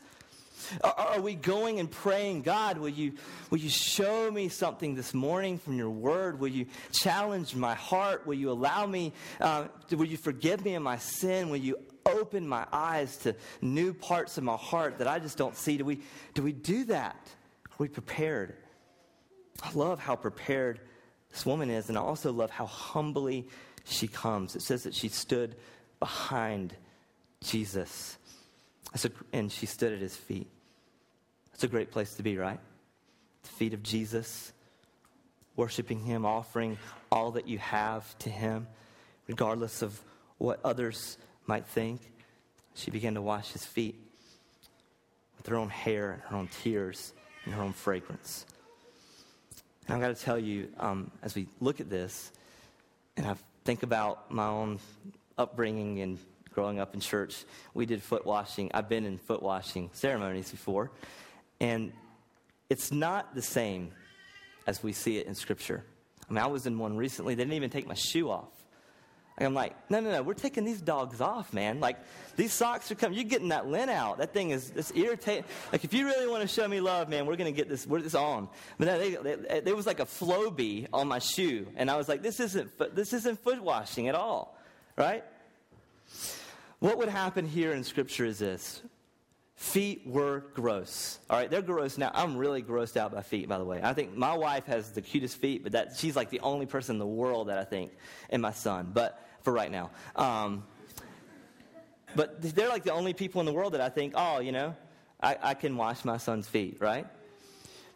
Are 0.82 1.20
we 1.20 1.34
going 1.34 1.78
and 1.78 1.90
praying, 1.90 2.42
God, 2.42 2.78
will 2.78 2.88
you, 2.88 3.12
will 3.50 3.58
you 3.58 3.68
show 3.68 4.30
me 4.30 4.48
something 4.48 4.94
this 4.94 5.12
morning 5.12 5.58
from 5.58 5.76
your 5.76 5.90
word? 5.90 6.40
Will 6.40 6.48
you 6.48 6.66
challenge 6.92 7.54
my 7.54 7.74
heart? 7.74 8.26
Will 8.26 8.34
you 8.34 8.50
allow 8.50 8.86
me, 8.86 9.12
uh, 9.40 9.66
will 9.90 10.06
you 10.06 10.16
forgive 10.16 10.64
me 10.64 10.74
of 10.74 10.82
my 10.82 10.96
sin? 10.96 11.50
Will 11.50 11.58
you 11.58 11.76
open 12.06 12.48
my 12.48 12.66
eyes 12.72 13.16
to 13.18 13.34
new 13.60 13.92
parts 13.92 14.38
of 14.38 14.44
my 14.44 14.56
heart 14.56 14.98
that 14.98 15.08
I 15.08 15.18
just 15.18 15.36
don't 15.36 15.56
see? 15.56 15.76
Do 15.76 15.84
we 15.84 16.00
do, 16.32 16.42
we 16.42 16.52
do 16.52 16.84
that? 16.84 17.16
Are 17.66 17.76
we 17.78 17.88
prepared? 17.88 18.56
I 19.62 19.70
love 19.72 19.98
how 19.98 20.16
prepared 20.16 20.80
this 21.30 21.44
woman 21.44 21.68
is, 21.68 21.88
and 21.88 21.98
I 21.98 22.00
also 22.00 22.32
love 22.32 22.50
how 22.50 22.66
humbly 22.66 23.48
she 23.84 24.08
comes. 24.08 24.56
It 24.56 24.62
says 24.62 24.84
that 24.84 24.94
she 24.94 25.08
stood 25.08 25.56
behind 26.00 26.74
Jesus. 27.44 28.18
A, 29.04 29.10
and 29.32 29.50
she 29.50 29.66
stood 29.66 29.92
at 29.92 30.00
his 30.00 30.16
feet. 30.16 30.48
That's 31.52 31.64
a 31.64 31.68
great 31.68 31.90
place 31.90 32.14
to 32.14 32.22
be, 32.22 32.36
right? 32.36 32.58
The 33.42 33.48
feet 33.48 33.74
of 33.74 33.82
Jesus, 33.82 34.52
worshiping 35.56 36.00
him, 36.00 36.24
offering 36.24 36.78
all 37.12 37.32
that 37.32 37.46
you 37.46 37.58
have 37.58 38.18
to 38.20 38.30
him, 38.30 38.66
regardless 39.28 39.82
of 39.82 40.00
what 40.38 40.60
others 40.64 41.18
might 41.46 41.66
think. 41.66 42.00
She 42.74 42.90
began 42.90 43.14
to 43.14 43.22
wash 43.22 43.52
his 43.52 43.64
feet 43.64 43.94
with 45.36 45.46
her 45.46 45.56
own 45.56 45.68
hair 45.68 46.12
and 46.12 46.22
her 46.22 46.36
own 46.36 46.48
tears 46.62 47.12
and 47.44 47.54
her 47.54 47.62
own 47.62 47.72
fragrance. 47.72 48.46
And 49.86 49.94
I've 49.94 50.00
got 50.00 50.16
to 50.16 50.22
tell 50.22 50.38
you, 50.38 50.68
um, 50.78 51.10
as 51.22 51.34
we 51.34 51.46
look 51.60 51.80
at 51.80 51.90
this, 51.90 52.32
and 53.16 53.26
I 53.26 53.36
think 53.64 53.82
about 53.82 54.30
my 54.30 54.46
own 54.46 54.80
upbringing 55.38 56.00
and 56.00 56.18
growing 56.54 56.78
up 56.78 56.94
in 56.94 57.00
church, 57.00 57.44
we 57.74 57.86
did 57.86 58.02
foot 58.02 58.24
washing. 58.24 58.70
I've 58.72 58.88
been 58.88 59.04
in 59.04 59.18
foot 59.18 59.42
washing 59.42 59.90
ceremonies 59.92 60.50
before, 60.50 60.90
and 61.60 61.92
it's 62.70 62.92
not 62.92 63.34
the 63.34 63.42
same 63.42 63.92
as 64.66 64.82
we 64.82 64.92
see 64.92 65.18
it 65.18 65.26
in 65.26 65.34
Scripture. 65.34 65.84
I 66.28 66.32
mean, 66.32 66.42
I 66.42 66.46
was 66.46 66.66
in 66.66 66.78
one 66.78 66.96
recently, 66.96 67.34
they 67.34 67.42
didn't 67.42 67.54
even 67.54 67.70
take 67.70 67.86
my 67.86 67.94
shoe 67.94 68.30
off. 68.30 68.48
I'm 69.36 69.52
like, 69.52 69.74
no, 69.90 69.98
no, 69.98 70.12
no, 70.12 70.22
we're 70.22 70.34
taking 70.34 70.64
these 70.64 70.80
dogs 70.80 71.20
off, 71.20 71.52
man. 71.52 71.80
Like, 71.80 71.96
these 72.36 72.52
socks 72.52 72.92
are 72.92 72.94
coming. 72.94 73.18
You're 73.18 73.28
getting 73.28 73.48
that 73.48 73.66
lint 73.66 73.90
out. 73.90 74.18
That 74.18 74.32
thing 74.32 74.50
is 74.50 74.70
it's 74.76 74.92
irritating. 74.94 75.44
Like, 75.72 75.82
if 75.82 75.92
you 75.92 76.06
really 76.06 76.28
want 76.28 76.42
to 76.42 76.48
show 76.48 76.68
me 76.68 76.80
love, 76.80 77.08
man, 77.08 77.26
we're 77.26 77.34
going 77.34 77.52
to 77.52 77.56
get 77.56 77.68
this, 77.68 77.84
we're 77.84 78.00
this 78.00 78.14
on. 78.14 78.48
But 78.78 78.86
no, 78.86 78.98
they, 78.98 79.14
they, 79.16 79.60
there 79.60 79.74
was 79.74 79.86
like 79.86 79.98
a 79.98 80.04
Flowbee 80.04 80.86
on 80.92 81.08
my 81.08 81.18
shoe. 81.18 81.66
And 81.74 81.90
I 81.90 81.96
was 81.96 82.08
like, 82.08 82.22
this 82.22 82.38
isn't, 82.38 82.94
this 82.94 83.12
isn't 83.12 83.42
foot 83.42 83.60
washing 83.60 84.06
at 84.06 84.14
all, 84.14 84.56
right? 84.96 85.24
What 86.84 86.98
would 86.98 87.08
happen 87.08 87.48
here 87.48 87.72
in 87.72 87.82
Scripture 87.82 88.26
is 88.26 88.40
this 88.40 88.82
Feet 89.56 90.02
were 90.04 90.44
gross. 90.52 91.18
All 91.30 91.38
right, 91.38 91.50
they're 91.50 91.62
gross 91.62 91.96
now. 91.96 92.10
I'm 92.12 92.36
really 92.36 92.62
grossed 92.62 92.98
out 92.98 93.10
by 93.10 93.22
feet, 93.22 93.48
by 93.48 93.56
the 93.56 93.64
way. 93.64 93.80
I 93.82 93.94
think 93.94 94.14
my 94.14 94.36
wife 94.36 94.66
has 94.66 94.90
the 94.90 95.00
cutest 95.00 95.38
feet, 95.38 95.62
but 95.62 95.72
that 95.72 95.96
she's 95.96 96.14
like 96.14 96.28
the 96.28 96.40
only 96.40 96.66
person 96.66 96.96
in 96.96 96.98
the 96.98 97.06
world 97.06 97.48
that 97.48 97.56
I 97.56 97.64
think, 97.64 97.92
and 98.28 98.42
my 98.42 98.50
son. 98.50 98.90
But 98.92 99.18
for 99.40 99.50
right 99.50 99.70
now, 99.70 99.92
um, 100.14 100.64
but 102.14 102.42
they're 102.42 102.68
like 102.68 102.84
the 102.84 102.92
only 102.92 103.14
people 103.14 103.40
in 103.40 103.46
the 103.46 103.54
world 103.54 103.72
that 103.72 103.80
I 103.80 103.88
think, 103.88 104.12
oh, 104.14 104.40
you 104.40 104.52
know, 104.52 104.76
I, 105.22 105.38
I 105.42 105.54
can 105.54 105.78
wash 105.78 106.04
my 106.04 106.18
son's 106.18 106.46
feet, 106.46 106.76
right? 106.80 107.06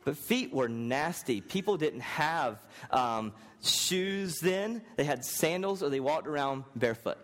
But 0.06 0.16
feet 0.16 0.50
were 0.50 0.70
nasty. 0.70 1.42
People 1.42 1.76
didn't 1.76 2.00
have 2.00 2.58
um, 2.90 3.34
shoes 3.62 4.38
then; 4.40 4.80
they 4.96 5.04
had 5.04 5.26
sandals, 5.26 5.82
or 5.82 5.90
they 5.90 6.00
walked 6.00 6.26
around 6.26 6.64
barefoot. 6.74 7.18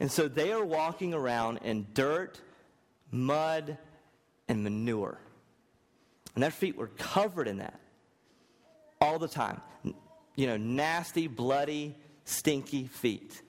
And 0.00 0.10
so 0.10 0.28
they 0.28 0.52
are 0.52 0.64
walking 0.64 1.14
around 1.14 1.58
in 1.58 1.86
dirt 1.94 2.40
mud, 3.10 3.78
and 4.48 4.62
manure. 4.62 5.18
And 6.34 6.42
their 6.42 6.50
feet 6.50 6.76
were 6.76 6.88
covered 6.88 7.48
in 7.48 7.58
that 7.58 7.78
all 9.00 9.18
the 9.18 9.28
time. 9.28 9.60
You 10.36 10.46
know, 10.46 10.56
nasty, 10.56 11.26
bloody, 11.26 11.96
stinky 12.24 12.86
feet. 12.86 13.42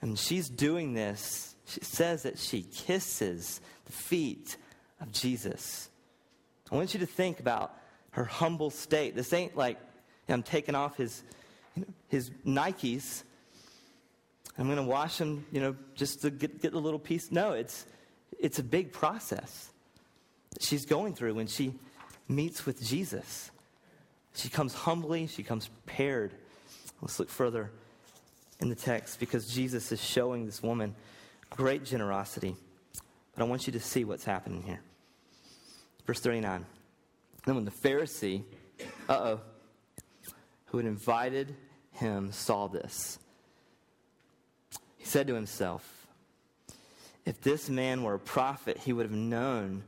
And 0.00 0.18
she's 0.18 0.48
doing 0.48 0.94
this. 0.94 1.54
She 1.66 1.80
says 1.80 2.24
that 2.24 2.38
she 2.38 2.62
kisses 2.62 3.60
the 3.86 3.92
feet 3.92 4.56
of 5.00 5.12
Jesus. 5.12 5.88
I 6.70 6.76
want 6.76 6.94
you 6.94 7.00
to 7.00 7.06
think 7.06 7.40
about 7.40 7.74
her 8.10 8.24
humble 8.24 8.70
state. 8.70 9.14
This 9.14 9.32
ain't 9.32 9.56
like 9.56 9.78
I'm 10.28 10.42
taking 10.42 10.74
off 10.74 10.96
his, 10.96 11.22
his 12.08 12.30
Nikes. 12.44 13.22
I'm 14.56 14.66
going 14.66 14.76
to 14.76 14.82
wash 14.82 15.18
them, 15.18 15.44
you 15.50 15.60
know, 15.60 15.74
just 15.94 16.22
to 16.22 16.30
get, 16.30 16.62
get 16.62 16.72
the 16.72 16.78
little 16.78 16.98
piece. 16.98 17.32
No, 17.32 17.52
it's 17.52 17.86
it's 18.38 18.58
a 18.58 18.62
big 18.62 18.92
process 18.92 19.70
she's 20.60 20.86
going 20.86 21.14
through 21.14 21.34
when 21.34 21.46
she 21.46 21.74
meets 22.28 22.66
with 22.66 22.82
Jesus. 22.82 23.50
She 24.34 24.48
comes 24.48 24.74
humbly, 24.74 25.26
she 25.26 25.42
comes 25.42 25.68
prepared. 25.68 26.34
Let's 27.00 27.18
look 27.18 27.28
further 27.28 27.70
in 28.60 28.68
the 28.68 28.74
text 28.74 29.20
because 29.20 29.46
Jesus 29.46 29.92
is 29.92 30.02
showing 30.02 30.46
this 30.46 30.62
woman 30.62 30.94
great 31.50 31.84
generosity. 31.84 32.56
But 33.34 33.44
I 33.44 33.46
want 33.46 33.66
you 33.66 33.72
to 33.74 33.80
see 33.80 34.04
what's 34.04 34.24
happening 34.24 34.62
here. 34.62 34.80
Verse 36.06 36.20
39. 36.20 36.64
Then 37.44 37.54
when 37.54 37.64
the 37.64 37.70
Pharisee, 37.70 38.42
uh 39.08 39.12
oh, 39.12 39.40
who 40.66 40.78
had 40.78 40.86
invited 40.86 41.54
him 41.92 42.32
saw 42.32 42.66
this, 42.66 43.18
he 45.04 45.10
said 45.10 45.26
to 45.26 45.34
himself, 45.34 46.06
if 47.26 47.38
this 47.42 47.68
man 47.68 48.04
were 48.04 48.14
a 48.14 48.18
prophet, 48.18 48.78
he 48.78 48.94
would 48.94 49.04
have 49.04 49.14
known 49.14 49.84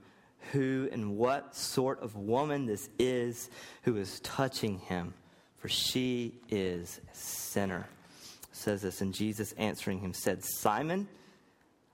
who 0.52 0.90
and 0.92 1.16
what 1.16 1.56
sort 1.56 2.02
of 2.02 2.16
woman 2.16 2.66
this 2.66 2.90
is 2.98 3.48
who 3.84 3.96
is 3.96 4.20
touching 4.20 4.78
him, 4.78 5.14
for 5.56 5.70
she 5.70 6.34
is 6.50 7.00
a 7.10 7.16
sinner. 7.16 7.88
says 8.52 8.82
this, 8.82 9.00
and 9.00 9.14
Jesus 9.14 9.52
answering 9.52 10.00
him 10.00 10.12
said, 10.12 10.44
Simon, 10.44 11.08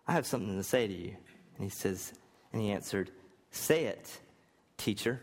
I 0.08 0.12
have 0.14 0.26
something 0.26 0.56
to 0.56 0.64
say 0.64 0.88
to 0.88 0.92
you. 0.92 1.16
And 1.56 1.64
he 1.64 1.70
says, 1.70 2.12
and 2.52 2.60
he 2.60 2.72
answered, 2.72 3.12
Say 3.52 3.84
it, 3.84 4.18
teacher. 4.78 5.20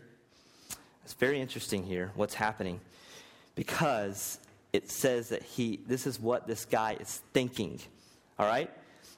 It's 1.04 1.12
very 1.12 1.38
interesting 1.38 1.84
here 1.84 2.12
what's 2.14 2.34
happening 2.34 2.80
because 3.54 4.38
it 4.72 4.90
says 4.90 5.30
that 5.30 5.42
he, 5.42 5.80
this 5.86 6.06
is 6.06 6.20
what 6.20 6.46
this 6.46 6.64
guy 6.64 6.96
is 7.00 7.22
thinking. 7.32 7.80
All 8.38 8.46
right? 8.46 8.70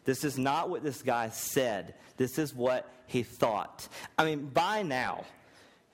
This 0.04 0.24
is 0.24 0.38
not 0.38 0.70
what 0.70 0.82
this 0.82 1.02
guy 1.02 1.28
said. 1.28 1.94
This 2.16 2.38
is 2.38 2.54
what 2.54 2.88
he 3.06 3.22
thought. 3.22 3.88
I 4.18 4.24
mean, 4.24 4.46
by 4.46 4.82
now, 4.82 5.24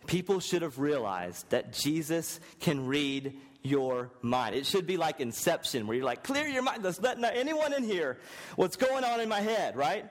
people 0.06 0.40
should 0.40 0.62
have 0.62 0.78
realized 0.78 1.48
that 1.50 1.72
Jesus 1.72 2.40
can 2.60 2.86
read 2.86 3.34
your 3.62 4.10
mind. 4.22 4.54
It 4.54 4.66
should 4.66 4.86
be 4.86 4.96
like 4.96 5.20
Inception, 5.20 5.86
where 5.86 5.96
you're 5.96 6.06
like, 6.06 6.22
clear 6.22 6.46
your 6.46 6.62
mind. 6.62 6.82
Let's 6.84 7.00
let 7.00 7.22
anyone 7.22 7.72
in 7.74 7.82
here 7.82 8.18
what's 8.56 8.76
going 8.76 9.04
on 9.04 9.20
in 9.20 9.28
my 9.28 9.40
head, 9.40 9.76
right? 9.76 10.06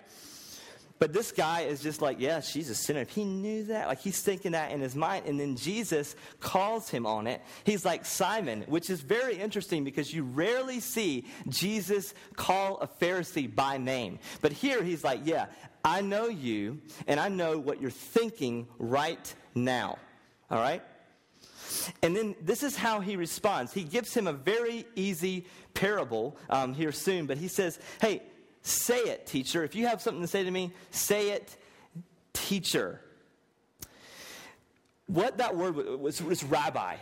But 0.99 1.13
this 1.13 1.31
guy 1.31 1.61
is 1.61 1.81
just 1.81 2.01
like, 2.01 2.19
yeah, 2.19 2.39
she's 2.39 2.69
a 2.69 2.75
sinner. 2.75 3.05
He 3.05 3.23
knew 3.23 3.65
that, 3.65 3.87
like 3.87 3.99
he's 3.99 4.19
thinking 4.19 4.53
that 4.53 4.71
in 4.71 4.81
his 4.81 4.95
mind, 4.95 5.25
and 5.25 5.39
then 5.39 5.55
Jesus 5.55 6.15
calls 6.39 6.89
him 6.89 7.05
on 7.05 7.27
it. 7.27 7.41
He's 7.63 7.85
like 7.85 8.05
Simon, 8.05 8.63
which 8.67 8.89
is 8.89 9.01
very 9.01 9.37
interesting 9.37 9.83
because 9.83 10.11
you 10.11 10.23
rarely 10.23 10.79
see 10.79 11.25
Jesus 11.49 12.13
call 12.35 12.79
a 12.81 12.87
Pharisee 12.87 13.53
by 13.53 13.77
name. 13.77 14.19
But 14.41 14.51
here 14.51 14.83
he's 14.83 15.03
like, 15.03 15.21
yeah, 15.23 15.47
I 15.85 16.01
know 16.01 16.27
you, 16.27 16.81
and 17.05 17.19
I 17.19 17.29
know 17.29 17.59
what 17.59 17.79
you're 17.79 17.91
thinking 17.91 18.67
right 18.79 19.33
now. 19.53 19.99
All 20.49 20.59
right? 20.59 20.81
And 22.01 22.15
then 22.15 22.35
this 22.41 22.63
is 22.63 22.75
how 22.75 23.01
he 23.01 23.17
responds. 23.17 23.73
He 23.73 23.83
gives 23.83 24.13
him 24.13 24.25
a 24.25 24.33
very 24.33 24.85
easy 24.95 25.45
parable 25.73 26.37
um, 26.49 26.73
here 26.73 26.91
soon, 26.91 27.25
but 27.25 27.37
he 27.37 27.47
says, 27.47 27.79
hey, 28.01 28.23
Say 28.67 28.99
it, 28.99 29.25
teacher. 29.25 29.63
If 29.63 29.75
you 29.75 29.87
have 29.87 30.01
something 30.01 30.21
to 30.21 30.27
say 30.27 30.43
to 30.43 30.51
me, 30.51 30.73
say 30.91 31.29
it, 31.29 31.55
teacher. 32.33 32.99
What 35.05 35.37
that 35.37 35.55
word 35.55 35.75
was, 35.99 36.21
was 36.21 36.43
rabbi. 36.43 36.97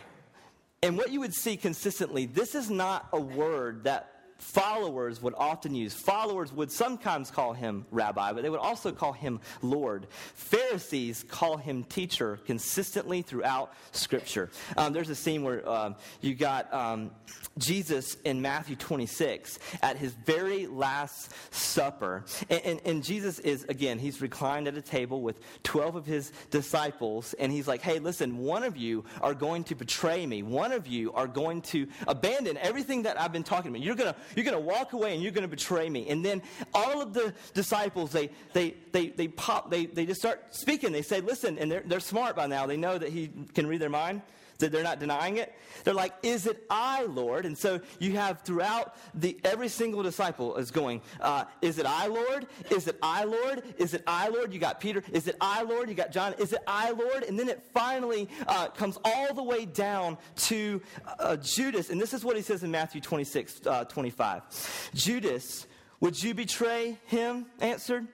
And 0.82 0.96
what 0.96 1.10
you 1.10 1.18
would 1.18 1.34
see 1.34 1.56
consistently, 1.56 2.26
this 2.26 2.54
is 2.54 2.70
not 2.70 3.08
a 3.12 3.20
word 3.20 3.82
that 3.84 4.15
followers 4.38 5.20
would 5.22 5.34
often 5.36 5.74
use. 5.74 5.94
Followers 5.94 6.52
would 6.52 6.70
sometimes 6.70 7.30
call 7.30 7.52
him 7.52 7.86
rabbi, 7.90 8.32
but 8.32 8.42
they 8.42 8.50
would 8.50 8.60
also 8.60 8.92
call 8.92 9.12
him 9.12 9.40
Lord. 9.62 10.06
Pharisees 10.34 11.24
call 11.28 11.56
him 11.56 11.84
teacher 11.84 12.38
consistently 12.46 13.22
throughout 13.22 13.72
Scripture. 13.92 14.50
Um, 14.76 14.92
there's 14.92 15.10
a 15.10 15.14
scene 15.14 15.42
where 15.42 15.68
um, 15.68 15.96
you 16.20 16.34
got 16.34 16.72
um, 16.72 17.10
Jesus 17.58 18.16
in 18.24 18.42
Matthew 18.42 18.76
26 18.76 19.58
at 19.82 19.96
his 19.96 20.12
very 20.12 20.66
last 20.66 21.32
supper. 21.54 22.24
And, 22.50 22.60
and, 22.64 22.80
and 22.84 23.04
Jesus 23.04 23.38
is, 23.38 23.64
again, 23.64 23.98
he's 23.98 24.20
reclined 24.20 24.68
at 24.68 24.76
a 24.76 24.82
table 24.82 25.22
with 25.22 25.40
12 25.62 25.96
of 25.96 26.06
his 26.06 26.32
disciples, 26.50 27.34
and 27.34 27.50
he's 27.50 27.66
like, 27.66 27.80
hey, 27.80 27.98
listen, 27.98 28.38
one 28.38 28.62
of 28.62 28.76
you 28.76 29.04
are 29.22 29.34
going 29.34 29.64
to 29.64 29.74
betray 29.74 30.26
me. 30.26 30.42
One 30.42 30.72
of 30.72 30.86
you 30.86 31.12
are 31.12 31.26
going 31.26 31.62
to 31.62 31.86
abandon 32.06 32.56
everything 32.58 33.04
that 33.04 33.20
I've 33.20 33.32
been 33.32 33.44
talking 33.44 33.70
about. 33.70 33.82
You're 33.82 33.96
going 33.96 34.12
to 34.12 34.20
you're 34.34 34.44
going 34.44 34.56
to 34.56 34.60
walk 34.60 34.92
away 34.92 35.14
and 35.14 35.22
you're 35.22 35.32
going 35.32 35.42
to 35.42 35.48
betray 35.48 35.88
me. 35.88 36.08
And 36.08 36.24
then 36.24 36.42
all 36.74 37.00
of 37.00 37.12
the 37.12 37.34
disciples, 37.54 38.12
they, 38.12 38.30
they, 38.52 38.74
they, 38.92 39.08
they 39.08 39.28
pop, 39.28 39.70
they, 39.70 39.86
they 39.86 40.06
just 40.06 40.20
start 40.20 40.54
speaking. 40.54 40.92
They 40.92 41.02
say, 41.02 41.20
listen, 41.20 41.58
and 41.58 41.70
they're, 41.70 41.82
they're 41.84 42.00
smart 42.00 42.36
by 42.36 42.46
now. 42.46 42.66
They 42.66 42.76
know 42.76 42.98
that 42.98 43.10
he 43.10 43.30
can 43.54 43.66
read 43.66 43.80
their 43.80 43.90
mind 43.90 44.22
they're 44.58 44.82
not 44.82 44.98
denying 44.98 45.36
it. 45.36 45.54
They're 45.84 45.94
like, 45.94 46.14
"Is 46.22 46.46
it 46.46 46.64
I, 46.70 47.04
Lord?" 47.04 47.46
And 47.46 47.56
so 47.56 47.80
you 47.98 48.12
have 48.12 48.42
throughout 48.42 48.96
the 49.14 49.38
every 49.44 49.68
single 49.68 50.02
disciple 50.02 50.56
is 50.56 50.70
going, 50.70 51.02
uh, 51.20 51.44
"Is 51.62 51.78
it 51.78 51.86
I, 51.86 52.06
Lord? 52.06 52.46
Is 52.70 52.88
it 52.88 52.98
I, 53.02 53.24
Lord? 53.24 53.62
Is 53.78 53.94
it 53.94 54.02
I, 54.06 54.28
Lord?" 54.28 54.52
You 54.52 54.58
got 54.58 54.80
Peter. 54.80 55.02
Is 55.12 55.28
it 55.28 55.36
I, 55.40 55.62
Lord? 55.62 55.88
You 55.88 55.94
got 55.94 56.12
John. 56.12 56.34
Is 56.38 56.52
it 56.52 56.60
I, 56.66 56.90
Lord? 56.90 57.22
And 57.24 57.38
then 57.38 57.48
it 57.48 57.62
finally 57.74 58.28
uh, 58.46 58.68
comes 58.68 58.98
all 59.04 59.34
the 59.34 59.42
way 59.42 59.64
down 59.66 60.18
to 60.36 60.80
uh, 61.18 61.36
Judas, 61.36 61.90
and 61.90 62.00
this 62.00 62.14
is 62.14 62.24
what 62.24 62.36
he 62.36 62.42
says 62.42 62.62
in 62.62 62.70
Matthew 62.70 63.00
26, 63.00 63.66
uh, 63.66 63.84
25. 63.84 64.90
Judas, 64.94 65.66
would 66.00 66.22
you 66.22 66.34
betray 66.34 66.98
him? 67.06 67.46
Answered, 67.60 68.06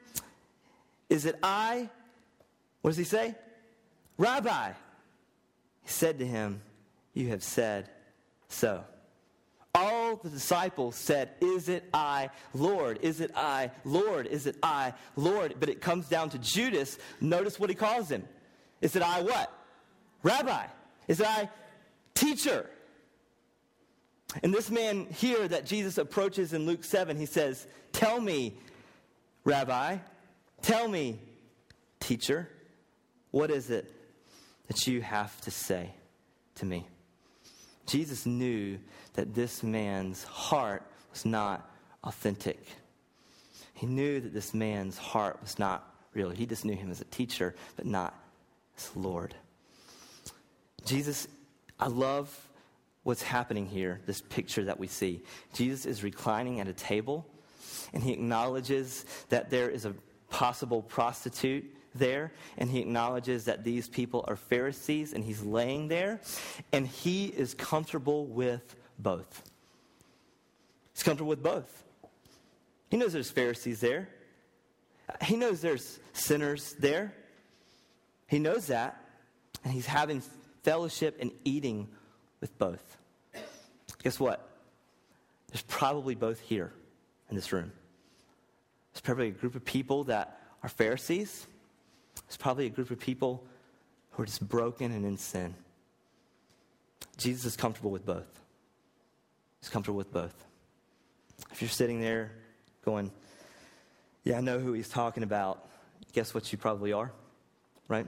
"Is 1.09 1.27
it 1.27 1.39
I?" 1.43 1.89
What 2.83 2.91
does 2.91 2.99
he 2.99 3.05
say? 3.05 3.37
Rabbi. 4.19 4.73
He 5.83 5.91
said 5.91 6.19
to 6.19 6.27
him, 6.27 6.63
You 7.13 7.29
have 7.29 7.43
said 7.43 7.91
so. 8.49 8.85
All 9.75 10.17
the 10.17 10.29
disciples 10.29 10.97
said, 10.97 11.31
Is 11.41 11.69
it 11.69 11.89
I, 11.95 12.31
Lord? 12.53 12.99
Is 13.03 13.21
it 13.21 13.31
I, 13.35 13.71
Lord? 13.85 14.27
Is 14.27 14.47
it 14.47 14.57
I, 14.63 14.93
Lord? 15.17 15.55
But 15.59 15.69
it 15.69 15.81
comes 15.81 16.09
down 16.09 16.31
to 16.31 16.39
Judas. 16.39 16.99
Notice 17.21 17.59
what 17.59 17.71
he 17.71 17.77
calls 17.77 18.11
him. 18.11 18.25
Is 18.81 18.97
it 18.97 19.03
I 19.03 19.23
what? 19.23 19.51
Rabbi. 20.23 20.67
Is 21.09 21.21
it 21.21 21.27
I, 21.27 21.49
teacher? 22.15 22.69
And 24.43 24.53
this 24.53 24.71
man 24.71 25.07
here 25.07 25.47
that 25.49 25.67
Jesus 25.67 25.99
approaches 25.99 26.53
in 26.53 26.67
Luke 26.67 26.85
7, 26.85 27.17
he 27.17 27.27
says, 27.27 27.67
Tell 27.93 28.21
me, 28.21 28.55
Rabbi, 29.45 29.99
tell 30.61 30.89
me, 30.89 31.19
teacher, 32.01 32.49
what 33.31 33.51
is 33.51 33.71
it 33.71 33.91
that 34.73 34.87
you 34.87 35.03
have 35.03 35.39
to 35.43 35.51
say 35.51 35.91
to 36.55 36.65
me? 36.65 36.87
Jesus 37.87 38.25
knew 38.25 38.79
that 39.13 39.35
this 39.35 39.63
man's 39.63 40.25
heart 40.25 40.83
was 41.11 41.27
not 41.27 41.71
authentic. 42.05 42.59
He 43.75 43.87
knew 43.87 44.19
that 44.21 44.33
this 44.33 44.55
man's 44.55 44.97
heart 44.97 45.39
was 45.43 45.59
not 45.59 45.95
real. 46.15 46.31
He 46.31 46.47
just 46.47 46.65
knew 46.65 46.75
him 46.75 46.91
as 46.91 47.03
a 47.03 47.05
teacher, 47.05 47.55
but 47.77 47.85
not 47.85 48.19
as 48.79 48.91
Lord. 48.97 49.35
Jesus, 50.87 51.29
I 51.79 51.89
love 51.89 52.35
what's 53.03 53.23
happening 53.23 53.67
here, 53.67 54.01
this 54.07 54.23
picture 54.23 54.65
that 54.65 54.81
we 54.81 54.87
see. 54.87 55.23
Jesus 55.53 55.85
is 55.85 56.03
reclining 56.03 56.61
at 56.61 56.69
a 56.69 56.73
table, 56.73 57.27
and 57.93 58.03
he 58.03 58.15
acknowledges 58.15 59.05
that 59.29 59.51
there 59.51 59.69
is 59.69 59.85
a 59.85 59.95
possible 60.31 60.81
prostitute 60.81 61.65
there, 61.95 62.33
and 62.59 62.71
he 62.71 62.81
acknowledges 62.81 63.45
that 63.45 63.65
these 63.65 63.89
people 63.89 64.25
are 64.29 64.37
Pharisees, 64.37 65.13
and 65.13 65.25
he's 65.25 65.43
laying 65.43 65.89
there, 65.89 66.21
and 66.73 66.87
he 66.87 67.27
is 67.27 67.55
comfortable 67.55 68.27
with 68.27 68.77
both. 68.99 69.43
He's 70.95 71.03
comfortable 71.03 71.31
with 71.31 71.43
both. 71.43 71.85
He 72.91 72.97
knows 72.97 73.13
there's 73.13 73.31
Pharisees 73.31 73.81
there. 73.81 74.09
He 75.23 75.37
knows 75.37 75.61
there's 75.61 75.99
sinners 76.13 76.75
there. 76.79 77.15
He 78.27 78.39
knows 78.39 78.67
that, 78.69 79.03
and 79.65 79.73
he's 79.73 79.87
having 79.87 80.23
fellowship 80.63 81.17
and 81.21 81.31
eating 81.45 81.89
with 82.41 82.57
both. 82.59 82.99
Guess 84.03 84.19
what? 84.19 84.49
There's 85.49 85.63
probably 85.63 86.15
both 86.15 86.41
here 86.41 86.73
in 87.31 87.37
this 87.37 87.53
room. 87.53 87.73
There's 88.93 89.01
probably 89.03 89.29
a 89.29 89.33
group 89.33 89.55
of 89.55 89.65
people 89.65 90.05
that 90.05 90.41
are 90.63 90.69
Pharisees. 90.69 91.47
There's 92.33 92.39
probably 92.39 92.65
a 92.65 92.71
group 92.71 92.91
of 92.91 92.99
people 92.99 93.45
who 94.13 94.23
are 94.23 94.25
just 94.25 94.49
broken 94.49 94.91
and 94.91 95.05
in 95.05 95.19
sin. 95.19 95.55
Jesus 97.19 97.45
is 97.45 97.57
comfortable 97.59 97.91
with 97.91 98.07
both. 98.07 98.41
He's 99.61 99.69
comfortable 99.69 99.99
with 99.99 100.11
both. 100.11 100.33
If 101.51 101.61
you're 101.61 101.69
sitting 101.69 102.01
there 102.01 102.33
going, 102.87 103.11
Yeah, 104.25 104.39
I 104.39 104.41
know 104.41 104.59
who 104.59 104.73
he's 104.73 104.89
talking 104.89 105.25
about, 105.25 105.69
guess 106.15 106.33
what 106.33 106.51
you 106.51 106.57
probably 106.57 106.95
are, 106.95 107.13
right? 107.87 108.07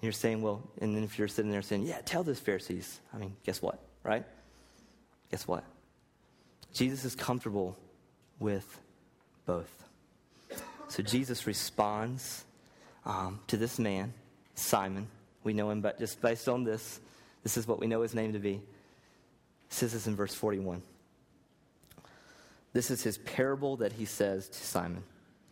you're 0.00 0.12
saying, 0.12 0.40
well, 0.40 0.62
and 0.80 0.94
then 0.96 1.02
if 1.02 1.18
you're 1.18 1.28
sitting 1.28 1.50
there 1.50 1.62
saying, 1.62 1.82
yeah, 1.82 2.00
tell 2.04 2.22
those 2.22 2.38
Pharisees, 2.38 3.00
I 3.12 3.18
mean, 3.18 3.36
guess 3.44 3.60
what, 3.60 3.80
right? 4.04 4.24
Guess 5.32 5.48
what? 5.48 5.64
Jesus 6.72 7.04
is 7.04 7.16
comfortable 7.16 7.76
with 8.38 8.80
both. 9.44 9.70
So 10.88 11.02
Jesus 11.02 11.46
responds 11.48 12.44
um, 13.10 13.40
to 13.48 13.56
this 13.56 13.78
man, 13.78 14.14
Simon. 14.54 15.08
We 15.42 15.52
know 15.52 15.70
him, 15.70 15.80
but 15.80 15.98
just 15.98 16.20
based 16.20 16.48
on 16.48 16.62
this, 16.62 17.00
this 17.42 17.56
is 17.56 17.66
what 17.66 17.80
we 17.80 17.88
know 17.88 18.02
his 18.02 18.14
name 18.14 18.34
to 18.34 18.38
be. 18.38 18.54
It 18.54 18.62
says 19.68 19.92
this 19.92 20.06
in 20.06 20.14
verse 20.14 20.34
41. 20.34 20.82
This 22.72 22.90
is 22.90 23.02
his 23.02 23.18
parable 23.18 23.76
that 23.78 23.92
he 23.92 24.04
says 24.04 24.48
to 24.48 24.58
Simon. 24.58 25.02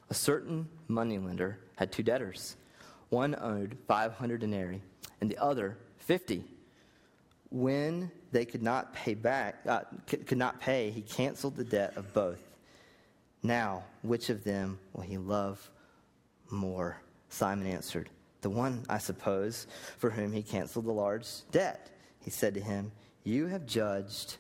A 0.09 0.15
certain 0.15 0.69
moneylender 0.87 1.59
had 1.75 1.91
two 1.91 2.05
debtors. 2.05 2.57
One 3.09 3.35
owed 3.41 3.77
500 3.89 4.41
denarii, 4.41 4.81
and 5.21 5.29
the 5.29 5.39
other 5.39 5.77
50. 5.99 6.45
When 7.51 8.13
they 8.31 8.45
could 8.45 8.63
not 8.63 8.93
pay 8.95 9.15
back, 9.15 9.57
uh, 9.67 9.81
could 10.07 10.39
not 10.39 10.61
pay, 10.61 10.91
he 10.91 11.01
canceled 11.01 11.57
the 11.57 11.65
debt 11.65 11.95
of 11.97 12.15
both. 12.15 12.43
Now, 13.43 13.85
which 14.03 14.31
of 14.31 14.45
them 14.45 14.79
will 14.93 15.03
he 15.03 15.19
love 15.19 15.71
more? 16.51 17.01
Simon 17.29 17.67
answered, 17.67 18.09
The 18.41 18.51
one, 18.51 18.85
I 18.89 18.99
suppose, 18.99 19.67
for 19.99 20.11
whom 20.11 20.33
he 20.33 20.43
canceled 20.43 20.87
the 20.87 20.93
large 20.93 21.27
debt. 21.51 21.91
He 22.21 22.31
said 22.31 22.55
to 22.55 22.61
him, 22.61 22.93
You 23.25 23.47
have 23.47 23.67
judged 23.67 24.37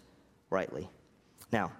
rightly. 0.50 0.88
Now, 1.52 1.72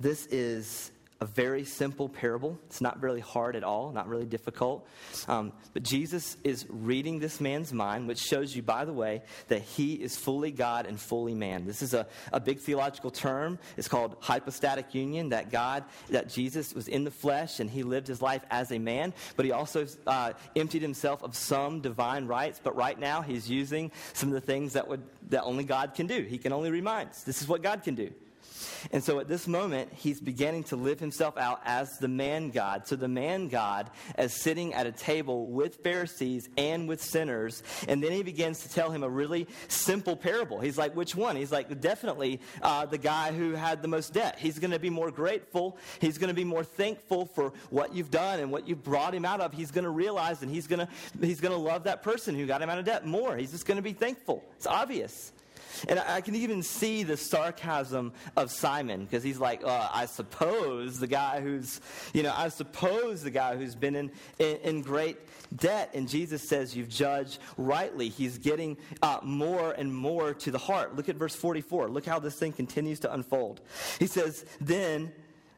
this 0.00 0.26
is 0.26 0.90
a 1.20 1.26
very 1.26 1.64
simple 1.64 2.08
parable. 2.08 2.58
It's 2.66 2.80
not 2.80 3.02
really 3.02 3.20
hard 3.20 3.56
at 3.56 3.64
all, 3.64 3.90
not 3.90 4.08
really 4.08 4.26
difficult. 4.26 4.86
Um, 5.26 5.52
but 5.72 5.82
Jesus 5.82 6.36
is 6.44 6.64
reading 6.68 7.18
this 7.18 7.40
man's 7.40 7.72
mind, 7.72 8.06
which 8.06 8.20
shows 8.20 8.54
you, 8.54 8.62
by 8.62 8.84
the 8.84 8.92
way, 8.92 9.22
that 9.48 9.62
he 9.62 9.94
is 9.94 10.16
fully 10.16 10.52
God 10.52 10.86
and 10.86 10.98
fully 10.98 11.34
man. 11.34 11.66
This 11.66 11.82
is 11.82 11.92
a, 11.92 12.06
a 12.32 12.38
big 12.38 12.60
theological 12.60 13.10
term. 13.10 13.58
It's 13.76 13.88
called 13.88 14.16
hypostatic 14.20 14.94
union, 14.94 15.30
that 15.30 15.50
God, 15.50 15.84
that 16.10 16.28
Jesus 16.28 16.72
was 16.72 16.86
in 16.86 17.02
the 17.02 17.10
flesh 17.10 17.58
and 17.58 17.68
he 17.68 17.82
lived 17.82 18.06
his 18.06 18.22
life 18.22 18.42
as 18.50 18.70
a 18.70 18.78
man, 18.78 19.12
but 19.34 19.44
he 19.44 19.50
also 19.50 19.86
uh, 20.06 20.34
emptied 20.54 20.82
himself 20.82 21.24
of 21.24 21.34
some 21.34 21.80
divine 21.80 22.26
rights. 22.26 22.60
But 22.62 22.76
right 22.76 22.98
now, 22.98 23.22
he's 23.22 23.50
using 23.50 23.90
some 24.12 24.28
of 24.28 24.34
the 24.34 24.40
things 24.40 24.74
that, 24.74 24.86
would, 24.86 25.02
that 25.30 25.42
only 25.42 25.64
God 25.64 25.94
can 25.94 26.06
do. 26.06 26.22
He 26.22 26.38
can 26.38 26.52
only 26.52 26.70
remind. 26.70 27.10
This 27.26 27.42
is 27.42 27.48
what 27.48 27.62
God 27.62 27.82
can 27.82 27.96
do. 27.96 28.12
And 28.92 29.02
so 29.02 29.20
at 29.20 29.28
this 29.28 29.46
moment, 29.46 29.92
he's 29.92 30.20
beginning 30.20 30.64
to 30.64 30.76
live 30.76 31.00
himself 31.00 31.36
out 31.36 31.60
as 31.64 31.98
the 31.98 32.08
man 32.08 32.50
God. 32.50 32.86
So 32.86 32.96
the 32.96 33.08
man 33.08 33.48
God 33.48 33.90
as 34.14 34.32
sitting 34.32 34.74
at 34.74 34.86
a 34.86 34.92
table 34.92 35.46
with 35.46 35.76
Pharisees 35.76 36.48
and 36.56 36.88
with 36.88 37.02
sinners. 37.02 37.62
And 37.86 38.02
then 38.02 38.12
he 38.12 38.22
begins 38.22 38.60
to 38.60 38.68
tell 38.68 38.90
him 38.90 39.02
a 39.02 39.08
really 39.08 39.46
simple 39.68 40.16
parable. 40.16 40.60
He's 40.60 40.78
like, 40.78 40.94
which 40.96 41.14
one? 41.14 41.36
He's 41.36 41.52
like, 41.52 41.80
definitely 41.80 42.40
uh, 42.62 42.86
the 42.86 42.98
guy 42.98 43.32
who 43.32 43.52
had 43.52 43.82
the 43.82 43.88
most 43.88 44.12
debt. 44.12 44.38
He's 44.38 44.58
going 44.58 44.70
to 44.70 44.78
be 44.78 44.90
more 44.90 45.10
grateful. 45.10 45.78
He's 46.00 46.18
going 46.18 46.28
to 46.28 46.34
be 46.34 46.44
more 46.44 46.64
thankful 46.64 47.26
for 47.26 47.52
what 47.70 47.94
you've 47.94 48.10
done 48.10 48.40
and 48.40 48.50
what 48.50 48.68
you've 48.68 48.82
brought 48.82 49.14
him 49.14 49.24
out 49.24 49.40
of. 49.40 49.52
He's 49.52 49.70
going 49.70 49.84
to 49.84 49.90
realize 49.90 50.42
and 50.42 50.50
he's 50.50 50.66
going 50.66 50.86
to, 50.86 51.26
he's 51.26 51.40
going 51.40 51.54
to 51.54 51.60
love 51.60 51.84
that 51.84 52.02
person 52.02 52.34
who 52.34 52.46
got 52.46 52.62
him 52.62 52.70
out 52.70 52.78
of 52.78 52.84
debt 52.84 53.06
more. 53.06 53.36
He's 53.36 53.52
just 53.52 53.66
going 53.66 53.76
to 53.76 53.82
be 53.82 53.92
thankful. 53.92 54.44
It's 54.56 54.66
obvious. 54.66 55.32
And 55.88 55.98
I 55.98 56.20
can 56.20 56.34
even 56.34 56.62
see 56.62 57.02
the 57.02 57.16
sarcasm 57.16 58.12
of 58.36 58.50
Simon 58.50 59.04
because 59.04 59.22
he's 59.22 59.38
like, 59.38 59.62
uh, 59.64 59.88
I 59.92 60.06
suppose 60.06 60.98
the 60.98 61.06
guy 61.06 61.40
who's, 61.40 61.80
you 62.12 62.22
know, 62.22 62.32
I 62.36 62.48
suppose 62.48 63.22
the 63.22 63.30
guy 63.30 63.56
who's 63.56 63.74
been 63.74 63.94
in, 63.94 64.10
in, 64.38 64.56
in 64.58 64.82
great 64.82 65.18
debt. 65.54 65.90
And 65.94 66.08
Jesus 66.08 66.48
says, 66.48 66.76
You've 66.76 66.88
judged 66.88 67.38
rightly. 67.56 68.08
He's 68.08 68.38
getting 68.38 68.76
uh, 69.02 69.20
more 69.22 69.72
and 69.72 69.94
more 69.94 70.34
to 70.34 70.50
the 70.50 70.58
heart. 70.58 70.96
Look 70.96 71.08
at 71.08 71.16
verse 71.16 71.34
44. 71.34 71.88
Look 71.88 72.06
how 72.06 72.18
this 72.18 72.36
thing 72.36 72.52
continues 72.52 73.00
to 73.00 73.12
unfold. 73.12 73.60
He 73.98 74.06
says, 74.06 74.44
Then, 74.60 75.12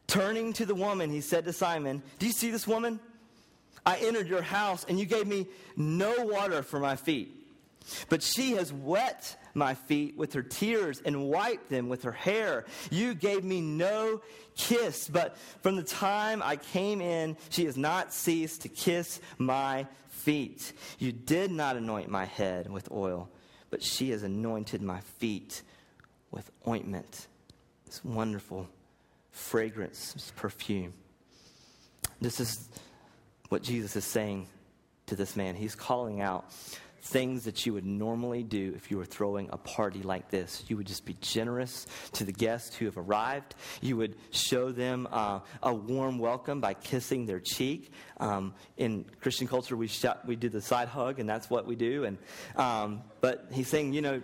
turning 0.07 0.53
to 0.55 0.67
the 0.67 0.75
woman, 0.75 1.11
he 1.11 1.21
said 1.21 1.45
to 1.45 1.53
Simon, 1.53 2.03
Do 2.19 2.27
you 2.27 2.33
see 2.33 2.51
this 2.51 2.67
woman? 2.67 3.01
I 3.87 3.97
entered 3.99 4.29
your 4.29 4.43
house 4.43 4.85
and 4.89 4.99
you 4.99 5.07
gave 5.07 5.27
me 5.27 5.47
no 5.77 6.15
water 6.25 6.63
for 6.63 6.79
my 6.79 6.97
feet. 6.97 7.40
But 8.09 8.23
she 8.23 8.53
has 8.53 8.73
wet 8.73 9.37
my 9.55 9.75
feet 9.75 10.17
with 10.17 10.33
her 10.35 10.43
tears 10.43 11.03
and 11.05 11.29
wiped 11.29 11.69
them 11.69 11.89
with 11.89 12.05
her 12.05 12.13
hair. 12.13 12.65
You 12.91 13.15
gave 13.15 13.45
me 13.45 13.61
no 13.61 14.23
kiss, 14.57 15.09
but 15.09 15.37
from 15.63 15.77
the 15.77 15.83
time 15.83 16.43
I 16.43 16.57
came 16.57 17.01
in, 17.01 17.37
she 17.49 17.65
has 17.65 17.77
not 17.77 18.13
ceased 18.13 18.63
to 18.63 18.69
kiss 18.69 19.21
my 19.39 19.87
feet. 20.09 20.73
You 20.99 21.13
did 21.13 21.51
not 21.51 21.77
anoint 21.77 22.11
my 22.11 22.27
head 22.27 22.71
with 22.71 22.91
oil, 22.91 23.29
but 23.71 23.83
she 23.83 24.11
has 24.11 24.23
anointed 24.23 24.83
my 24.83 25.01
feet 25.19 25.63
with 26.31 26.51
ointment. 26.67 27.27
This 27.87 28.05
wonderful 28.05 28.69
fragrance, 29.31 30.13
this 30.13 30.33
perfume. 30.37 30.93
This 32.21 32.39
is 32.39 32.69
what 33.49 33.63
Jesus 33.63 33.97
is 33.97 34.05
saying 34.05 34.47
to 35.07 35.17
this 35.17 35.37
man. 35.37 35.55
He's 35.55 35.75
calling 35.75 36.21
out 36.21 36.45
things 37.03 37.45
that 37.45 37.65
you 37.67 37.73
would 37.75 37.87
normally 37.87 38.43
do 38.43 38.73
if 38.77 38.91
you 38.91 38.97
were 38.97 39.05
throwing 39.05 39.49
a 39.53 39.57
party 39.57 40.03
like 40.03 40.31
this. 40.31 40.65
You 40.69 40.77
would 40.77 40.87
just 40.87 41.05
be 41.05 41.17
generous 41.21 41.87
to 42.13 42.25
the 42.25 42.33
guests 42.33 42.77
who 42.77 42.87
have 42.87 42.99
arrived. 42.99 43.55
You 43.81 43.97
would 43.97 44.17
show 44.31 44.73
them 44.73 45.09
uh, 45.11 45.41
a 45.63 45.75
warm 45.75 46.19
welcome 46.19 46.61
by 46.61 46.75
kissing 46.75 47.27
their 47.27 47.41
cheek. 47.41 47.93
Um, 48.19 48.55
in 48.77 49.05
Christian 49.21 49.47
culture, 49.47 49.77
we, 49.77 49.91
we 50.27 50.37
do 50.37 50.49
the 50.49 50.61
side 50.61 50.89
hug, 50.89 51.19
and 51.19 51.29
that's 51.29 51.49
what 51.49 51.67
we 51.67 51.77
do. 51.77 52.05
And, 52.05 52.19
um, 52.57 53.03
but 53.21 53.47
he's 53.53 53.69
saying, 53.69 53.93
you 53.93 54.03
know, 54.03 54.23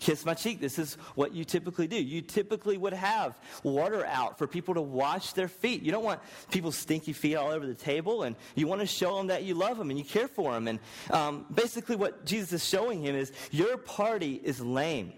kiss 0.00 0.24
my 0.24 0.34
cheek. 0.34 0.60
This 0.60 0.78
is 0.78 0.94
what 1.14 1.34
you 1.34 1.44
typically 1.44 1.86
do. 1.86 1.96
You 1.96 2.20
typically 2.20 2.76
would 2.76 2.92
have 2.92 3.38
water 3.62 4.04
out 4.06 4.38
for 4.38 4.46
people 4.46 4.74
to 4.74 4.82
wash 4.82 5.32
their 5.32 5.48
feet. 5.48 5.82
You 5.82 5.92
don't 5.92 6.04
want 6.04 6.20
people's 6.50 6.76
stinky 6.76 7.12
feet 7.12 7.36
all 7.36 7.50
over 7.50 7.66
the 7.66 7.74
table, 7.74 8.24
and 8.24 8.36
you 8.54 8.66
want 8.66 8.80
to 8.80 8.86
show 8.86 9.16
them 9.16 9.28
that 9.28 9.44
you 9.44 9.54
love 9.54 9.78
them 9.78 9.90
and 9.90 9.98
you 9.98 10.04
care 10.04 10.28
for 10.28 10.52
them. 10.52 10.68
And 10.68 10.78
um, 11.10 11.46
basically, 11.54 11.96
what 11.96 12.24
Jesus 12.24 12.52
is 12.52 12.68
showing 12.68 13.02
him 13.02 13.14
is 13.14 13.32
your 13.50 13.76
party 13.76 14.40
is 14.42 14.60
lame. 14.60 15.12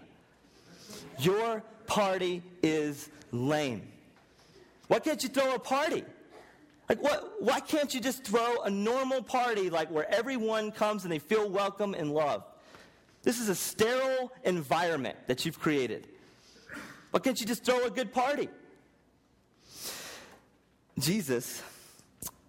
Your 1.19 1.63
party 1.85 2.43
is 2.61 3.09
lame. 3.31 3.87
Why 4.87 4.99
can't 4.99 5.21
you 5.21 5.29
throw 5.29 5.53
a 5.53 5.59
party? 5.59 6.03
Like, 6.87 7.01
what, 7.03 7.33
why 7.41 7.59
can't 7.59 7.93
you 7.93 7.99
just 7.99 8.23
throw 8.23 8.61
a 8.61 8.69
normal 8.69 9.21
party, 9.21 9.69
like 9.69 9.91
where 9.91 10.09
everyone 10.13 10.71
comes 10.71 11.03
and 11.03 11.11
they 11.11 11.19
feel 11.19 11.49
welcome 11.49 11.93
and 11.93 12.13
loved? 12.13 12.45
This 13.27 13.41
is 13.41 13.49
a 13.49 13.55
sterile 13.55 14.31
environment 14.45 15.17
that 15.27 15.45
you've 15.45 15.59
created. 15.59 16.07
Why 17.11 17.19
can't 17.19 17.37
you 17.41 17.45
just 17.45 17.65
throw 17.65 17.83
a 17.83 17.89
good 17.89 18.13
party? 18.13 18.47
Jesus 20.97 21.61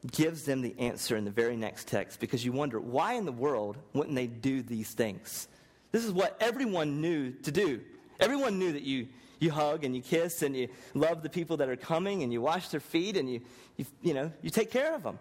gives 0.09 0.45
them 0.45 0.62
the 0.62 0.79
answer 0.79 1.17
in 1.17 1.25
the 1.25 1.33
very 1.33 1.57
next 1.57 1.88
text 1.88 2.21
because 2.21 2.45
you 2.45 2.53
wonder 2.53 2.79
why 2.79 3.14
in 3.14 3.25
the 3.25 3.33
world 3.33 3.77
wouldn't 3.93 4.14
they 4.14 4.29
do 4.29 4.62
these 4.62 4.93
things? 4.93 5.49
This 5.91 6.05
is 6.05 6.12
what 6.12 6.37
everyone 6.41 7.01
knew 7.01 7.33
to 7.33 7.51
do. 7.51 7.81
Everyone 8.21 8.61
knew 8.61 8.71
that 8.71 8.83
you, 8.83 9.09
you 9.41 9.51
hug 9.51 9.83
and 9.83 9.97
you 9.97 10.01
kiss 10.01 10.43
and 10.43 10.57
you 10.57 10.69
love 10.95 11.25
the 11.25 11.29
people 11.29 11.57
that 11.57 11.69
are 11.69 11.75
coming 11.75 12.23
and 12.23 12.33
you 12.33 12.41
wash 12.41 12.69
their 12.69 12.79
feet 12.79 13.17
and 13.17 13.29
you, 13.29 13.41
you, 13.79 13.85
you, 14.01 14.14
know, 14.14 14.31
you 14.43 14.51
take 14.51 14.71
care 14.71 14.95
of 14.95 15.03
them. 15.03 15.19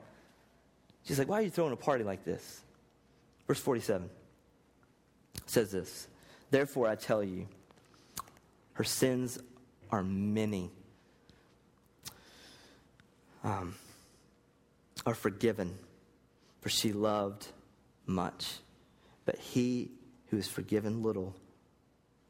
She's 1.05 1.17
like, 1.17 1.27
why 1.27 1.39
are 1.39 1.41
you 1.41 1.49
throwing 1.49 1.73
a 1.73 1.77
party 1.77 2.03
like 2.03 2.23
this? 2.25 2.61
Verse 3.47 3.59
47 3.59 4.07
says 5.45 5.71
this 5.71 6.07
Therefore 6.51 6.87
I 6.87 6.95
tell 6.95 7.23
you, 7.23 7.47
her 8.73 8.83
sins 8.83 9.39
are 9.89 10.03
many. 10.03 10.71
Um, 13.43 13.75
are 15.05 15.15
forgiven, 15.15 15.77
for 16.59 16.69
she 16.69 16.91
loved 16.91 17.47
much. 18.05 18.57
But 19.25 19.37
he 19.37 19.91
who 20.27 20.37
is 20.37 20.47
forgiven 20.47 21.01
little 21.01 21.33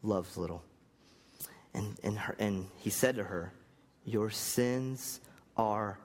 loves 0.04 0.38
little. 0.38 0.63
And, 1.74 1.98
and, 2.04 2.17
her, 2.17 2.36
and 2.39 2.67
he 2.78 2.89
said 2.89 3.15
to 3.15 3.24
her, 3.24 3.52
Your 4.06 4.30
sins 4.30 5.20
are 5.56 5.98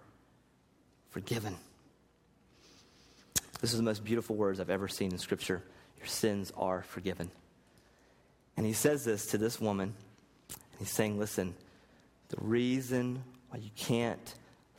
forgiven. 1.11 1.57
This 3.61 3.73
is 3.73 3.77
the 3.77 3.85
most 3.85 4.03
beautiful 4.03 4.35
words 4.37 4.61
I've 4.61 4.71
ever 4.71 4.88
seen 4.88 5.12
in 5.12 5.19
Scripture. 5.19 5.62
Your 6.03 6.09
sins 6.09 6.53
are 6.57 6.83
forgiven. 6.83 7.31
And 8.57 8.67
he 8.67 8.73
says 8.73 9.05
this 9.05 9.27
to 9.27 9.38
this 9.38 9.61
woman. 9.61 9.95
He's 10.81 10.91
saying, 10.91 11.17
Listen, 11.17 11.55
the 12.29 12.38
reason 12.41 13.23
why 13.51 13.61
you 13.61 13.71
can't 13.77 14.35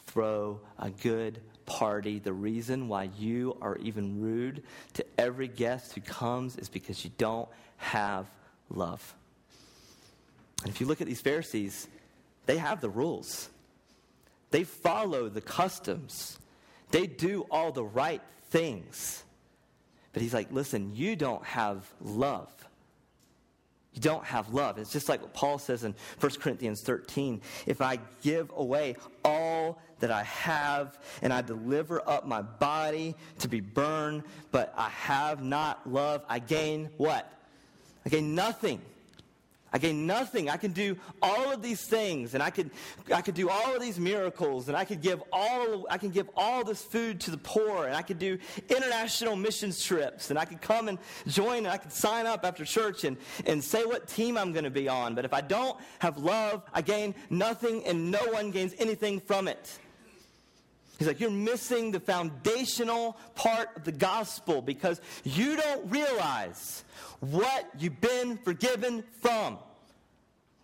throw 0.05 0.59
a 0.77 0.89
good 0.89 1.39
party, 1.65 2.19
the 2.19 2.33
reason 2.33 2.89
why 2.89 3.09
you 3.17 3.55
are 3.61 3.77
even 3.77 4.21
rude 4.21 4.63
to 4.95 5.05
every 5.17 5.47
guest 5.47 5.93
who 5.93 6.01
comes 6.01 6.57
is 6.57 6.67
because 6.67 7.05
you 7.05 7.11
don't 7.17 7.47
have 7.77 8.29
love. 8.69 9.15
And 10.63 10.73
if 10.73 10.81
you 10.81 10.87
look 10.87 10.99
at 10.99 11.07
these 11.07 11.21
Pharisees, 11.21 11.87
they 12.47 12.57
have 12.57 12.81
the 12.81 12.89
rules, 12.89 13.49
they 14.51 14.65
follow 14.65 15.29
the 15.29 15.41
customs, 15.41 16.37
they 16.91 17.07
do 17.07 17.45
all 17.49 17.71
the 17.71 17.85
right 17.85 18.21
things. 18.49 19.23
But 20.13 20.21
he's 20.21 20.33
like, 20.33 20.51
listen, 20.51 20.95
you 20.95 21.15
don't 21.15 21.43
have 21.43 21.91
love. 21.99 22.49
You 23.93 24.01
don't 24.01 24.25
have 24.25 24.53
love. 24.53 24.77
It's 24.77 24.91
just 24.91 25.09
like 25.09 25.21
what 25.21 25.33
Paul 25.33 25.59
says 25.59 25.83
in 25.83 25.93
1 26.19 26.31
Corinthians 26.39 26.81
13. 26.81 27.41
If 27.67 27.81
I 27.81 27.99
give 28.23 28.51
away 28.55 28.95
all 29.23 29.79
that 29.99 30.11
I 30.11 30.23
have 30.23 30.97
and 31.21 31.31
I 31.31 31.41
deliver 31.41 32.07
up 32.07 32.25
my 32.25 32.41
body 32.41 33.15
to 33.39 33.47
be 33.47 33.59
burned, 33.59 34.23
but 34.51 34.73
I 34.75 34.89
have 34.89 35.43
not 35.43 35.91
love, 35.91 36.23
I 36.27 36.39
gain 36.39 36.89
what? 36.97 37.31
I 38.05 38.09
gain 38.09 38.35
nothing. 38.35 38.81
I 39.73 39.79
gain 39.79 40.05
nothing. 40.05 40.49
I 40.49 40.57
can 40.57 40.71
do 40.71 40.95
all 41.19 41.51
of 41.51 41.63
these 41.63 41.83
things, 41.83 42.35
and 42.35 42.43
I 42.43 42.51
could, 42.51 42.69
I 43.13 43.21
could 43.21 43.33
do 43.33 43.49
all 43.49 43.75
of 43.75 43.81
these 43.81 43.99
miracles, 43.99 44.67
and 44.67 44.77
I 44.77 44.85
could 44.85 45.01
give 45.01 45.21
all, 45.31 45.87
I 45.89 45.97
can 45.97 46.11
give 46.11 46.29
all 46.37 46.63
this 46.63 46.83
food 46.83 47.19
to 47.21 47.31
the 47.31 47.39
poor, 47.39 47.87
and 47.87 47.95
I 47.95 48.03
could 48.03 48.19
do 48.19 48.37
international 48.69 49.35
missions 49.35 49.83
trips, 49.83 50.29
and 50.29 50.37
I 50.37 50.45
could 50.45 50.61
come 50.61 50.89
and 50.89 50.99
join, 51.27 51.57
and 51.59 51.67
I 51.67 51.77
could 51.77 51.91
sign 51.91 52.27
up 52.27 52.45
after 52.45 52.63
church 52.63 53.03
and, 53.03 53.17
and 53.47 53.63
say 53.63 53.83
what 53.83 54.07
team 54.07 54.37
I'm 54.37 54.51
going 54.51 54.65
to 54.65 54.69
be 54.69 54.87
on. 54.87 55.15
But 55.15 55.25
if 55.25 55.33
I 55.33 55.41
don't 55.41 55.79
have 55.99 56.19
love, 56.19 56.61
I 56.71 56.83
gain 56.83 57.15
nothing, 57.31 57.83
and 57.85 58.11
no 58.11 58.23
one 58.29 58.51
gains 58.51 58.75
anything 58.77 59.19
from 59.19 59.47
it. 59.47 59.79
He's 60.97 61.07
like, 61.07 61.19
you're 61.19 61.31
missing 61.31 61.91
the 61.91 61.99
foundational 61.99 63.17
part 63.35 63.69
of 63.75 63.83
the 63.83 63.91
gospel 63.91 64.61
because 64.61 65.01
you 65.23 65.55
don't 65.55 65.89
realize 65.89 66.83
what 67.19 67.67
you've 67.79 67.99
been 67.99 68.37
forgiven 68.37 69.03
from. 69.21 69.57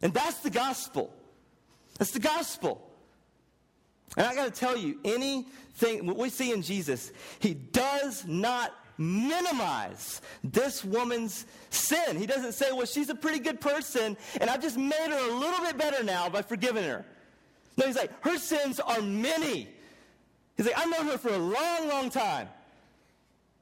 And 0.02 0.14
that's 0.14 0.40
the 0.40 0.50
gospel. 0.50 1.14
That's 1.98 2.12
the 2.12 2.20
gospel. 2.20 2.82
And 4.18 4.26
I 4.26 4.36
got 4.36 4.46
to 4.46 4.60
tell 4.60 4.78
you, 4.78 5.00
anything, 5.04 6.06
what 6.06 6.18
we 6.18 6.30
see 6.30 6.52
in 6.52 6.62
Jesus, 6.62 7.12
he 7.40 7.54
does 7.54 8.26
not 8.26 8.74
minimize 8.98 10.22
this 10.44 10.84
woman's 10.84 11.46
sin. 11.70 12.18
He 12.18 12.26
doesn't 12.26 12.54
say, 12.54 12.72
well, 12.72 12.86
she's 12.86 13.10
a 13.10 13.16
pretty 13.16 13.40
good 13.40 13.62
person, 13.62 14.18
and 14.40 14.50
I've 14.50 14.62
just 14.62 14.78
made 14.78 15.10
her 15.10 15.30
a 15.30 15.34
little 15.34 15.66
bit 15.66 15.78
better 15.78 16.04
now 16.04 16.30
by 16.30 16.42
forgiving 16.42 16.84
her. 16.84 17.06
No, 17.78 17.86
he's 17.86 17.96
like, 17.96 18.12
her 18.24 18.38
sins 18.38 18.80
are 18.80 19.02
many. 19.02 19.70
He's 20.60 20.66
like, 20.66 20.78
I've 20.78 20.90
known 20.90 21.08
her 21.08 21.18
for 21.18 21.30
a 21.30 21.38
long, 21.38 21.88
long 21.88 22.10
time. 22.10 22.50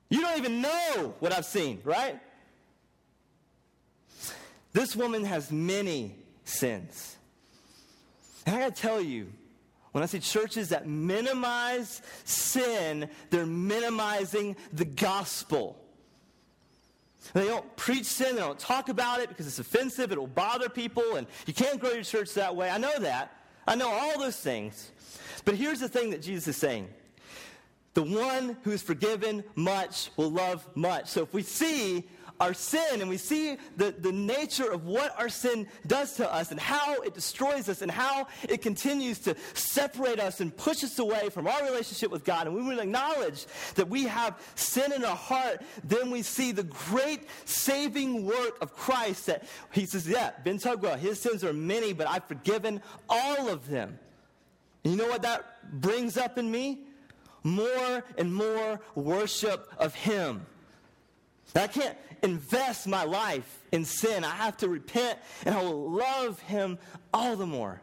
You 0.09 0.19
don't 0.19 0.35
even 0.39 0.61
know 0.61 1.13
what 1.19 1.31
I've 1.31 1.45
seen, 1.45 1.79
right? 1.83 2.19
This 4.73 4.95
woman 4.95 5.23
has 5.23 5.51
many 5.51 6.15
sins. 6.43 7.17
And 8.47 8.55
I 8.55 8.59
gotta 8.61 8.71
tell 8.71 8.99
you, 8.99 9.31
when 9.91 10.03
I 10.03 10.07
see 10.07 10.17
churches 10.17 10.69
that 10.69 10.87
minimize 10.87 12.01
sin, 12.23 13.07
they're 13.29 13.45
minimizing 13.45 14.55
the 14.73 14.85
gospel. 14.85 15.77
They 17.33 17.45
don't 17.45 17.75
preach 17.75 18.05
sin, 18.05 18.37
they 18.37 18.41
don't 18.41 18.57
talk 18.57 18.89
about 18.89 19.19
it 19.19 19.29
because 19.29 19.45
it's 19.45 19.59
offensive, 19.59 20.11
it'll 20.11 20.25
bother 20.25 20.67
people, 20.67 21.17
and 21.17 21.27
you 21.45 21.53
can't 21.53 21.79
grow 21.79 21.91
your 21.91 22.01
church 22.01 22.33
that 22.33 22.55
way. 22.55 22.71
I 22.71 22.79
know 22.79 22.97
that. 22.97 23.37
I 23.67 23.75
know 23.75 23.87
all 23.87 24.17
those 24.17 24.39
things. 24.39 24.89
But 25.47 25.55
here's 25.55 25.79
the 25.79 25.87
thing 25.87 26.09
that 26.09 26.21
Jesus 26.21 26.49
is 26.49 26.57
saying 26.57 26.89
the 27.93 28.03
one 28.03 28.57
who 28.63 28.71
is 28.71 28.81
forgiven 28.81 29.45
much 29.55 30.09
will 30.17 30.29
love 30.29 30.67
much. 30.75 31.07
So 31.07 31.23
if 31.23 31.33
we 31.33 31.41
see 31.41 32.05
our 32.41 32.53
sin 32.53 32.99
and 32.99 33.09
we 33.09 33.15
see 33.15 33.55
the, 33.77 33.95
the 33.97 34.11
nature 34.11 34.69
of 34.69 34.83
what 34.83 35.17
our 35.17 35.29
sin 35.29 35.65
does 35.87 36.17
to 36.17 36.29
us 36.31 36.51
and 36.51 36.59
how 36.59 36.95
it 36.95 37.13
destroys 37.13 37.69
us 37.69 37.81
and 37.81 37.89
how 37.89 38.27
it 38.49 38.61
continues 38.61 39.19
to 39.19 39.37
separate 39.53 40.19
us 40.19 40.41
and 40.41 40.55
push 40.55 40.83
us 40.83 40.99
away 40.99 41.29
from 41.29 41.47
our 41.47 41.63
relationship 41.63 42.11
with 42.11 42.25
God, 42.25 42.47
and 42.47 42.53
we 42.53 42.61
will 42.61 42.79
acknowledge 42.79 43.45
that 43.75 43.87
we 43.87 44.03
have 44.03 44.37
sin 44.55 44.91
in 44.91 45.05
our 45.05 45.15
heart, 45.15 45.61
then 45.81 46.11
we 46.11 46.23
see 46.23 46.51
the 46.51 46.63
great 46.63 47.21
saving 47.45 48.25
work 48.25 48.61
of 48.61 48.75
Christ 48.75 49.27
that 49.27 49.45
he 49.71 49.85
says, 49.85 50.09
Yeah, 50.09 50.31
Ben 50.43 50.57
Tugwell, 50.57 50.97
his 50.97 51.21
sins 51.21 51.41
are 51.45 51.53
many, 51.53 51.93
but 51.93 52.05
I've 52.05 52.25
forgiven 52.25 52.81
all 53.07 53.47
of 53.47 53.69
them. 53.69 53.97
You 54.89 54.95
know 54.95 55.07
what 55.07 55.23
that 55.23 55.81
brings 55.81 56.17
up 56.17 56.37
in 56.37 56.49
me? 56.49 56.79
More 57.43 58.03
and 58.17 58.33
more 58.33 58.79
worship 58.95 59.71
of 59.77 59.93
him. 59.93 60.45
I 61.55 61.67
can't 61.67 61.97
invest 62.23 62.87
my 62.87 63.03
life 63.03 63.59
in 63.71 63.85
sin. 63.85 64.23
I 64.23 64.31
have 64.31 64.57
to 64.57 64.69
repent 64.69 65.19
and 65.45 65.55
I 65.55 65.61
will 65.61 65.91
love 65.91 66.39
him 66.41 66.77
all 67.13 67.35
the 67.35 67.45
more. 67.45 67.81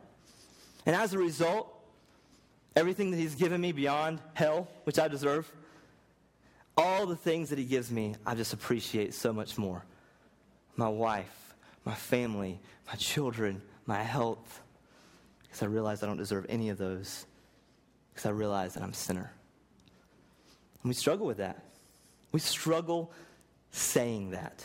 And 0.86 0.94
as 0.94 1.12
a 1.12 1.18
result, 1.18 1.72
everything 2.76 3.10
that 3.10 3.16
he's 3.16 3.34
given 3.34 3.60
me 3.60 3.72
beyond 3.72 4.20
hell, 4.34 4.68
which 4.84 4.98
I 4.98 5.08
deserve, 5.08 5.50
all 6.76 7.06
the 7.06 7.16
things 7.16 7.50
that 7.50 7.58
he 7.58 7.64
gives 7.64 7.90
me, 7.90 8.16
I 8.26 8.34
just 8.34 8.52
appreciate 8.52 9.14
so 9.14 9.32
much 9.32 9.56
more. 9.56 9.84
My 10.76 10.88
wife, 10.88 11.54
my 11.84 11.94
family, 11.94 12.60
my 12.86 12.94
children, 12.94 13.62
my 13.86 14.02
health. 14.02 14.60
Because 15.54 15.62
I 15.62 15.70
realize 15.70 16.02
I 16.02 16.06
don't 16.06 16.16
deserve 16.16 16.46
any 16.48 16.70
of 16.70 16.78
those. 16.78 17.26
Because 18.12 18.26
I 18.26 18.30
realize 18.30 18.74
that 18.74 18.82
I'm 18.82 18.90
a 18.90 18.94
sinner. 18.94 19.30
And 20.82 20.88
we 20.88 20.94
struggle 20.94 21.28
with 21.28 21.36
that. 21.36 21.62
We 22.32 22.40
struggle 22.40 23.12
saying 23.70 24.32
that. 24.32 24.64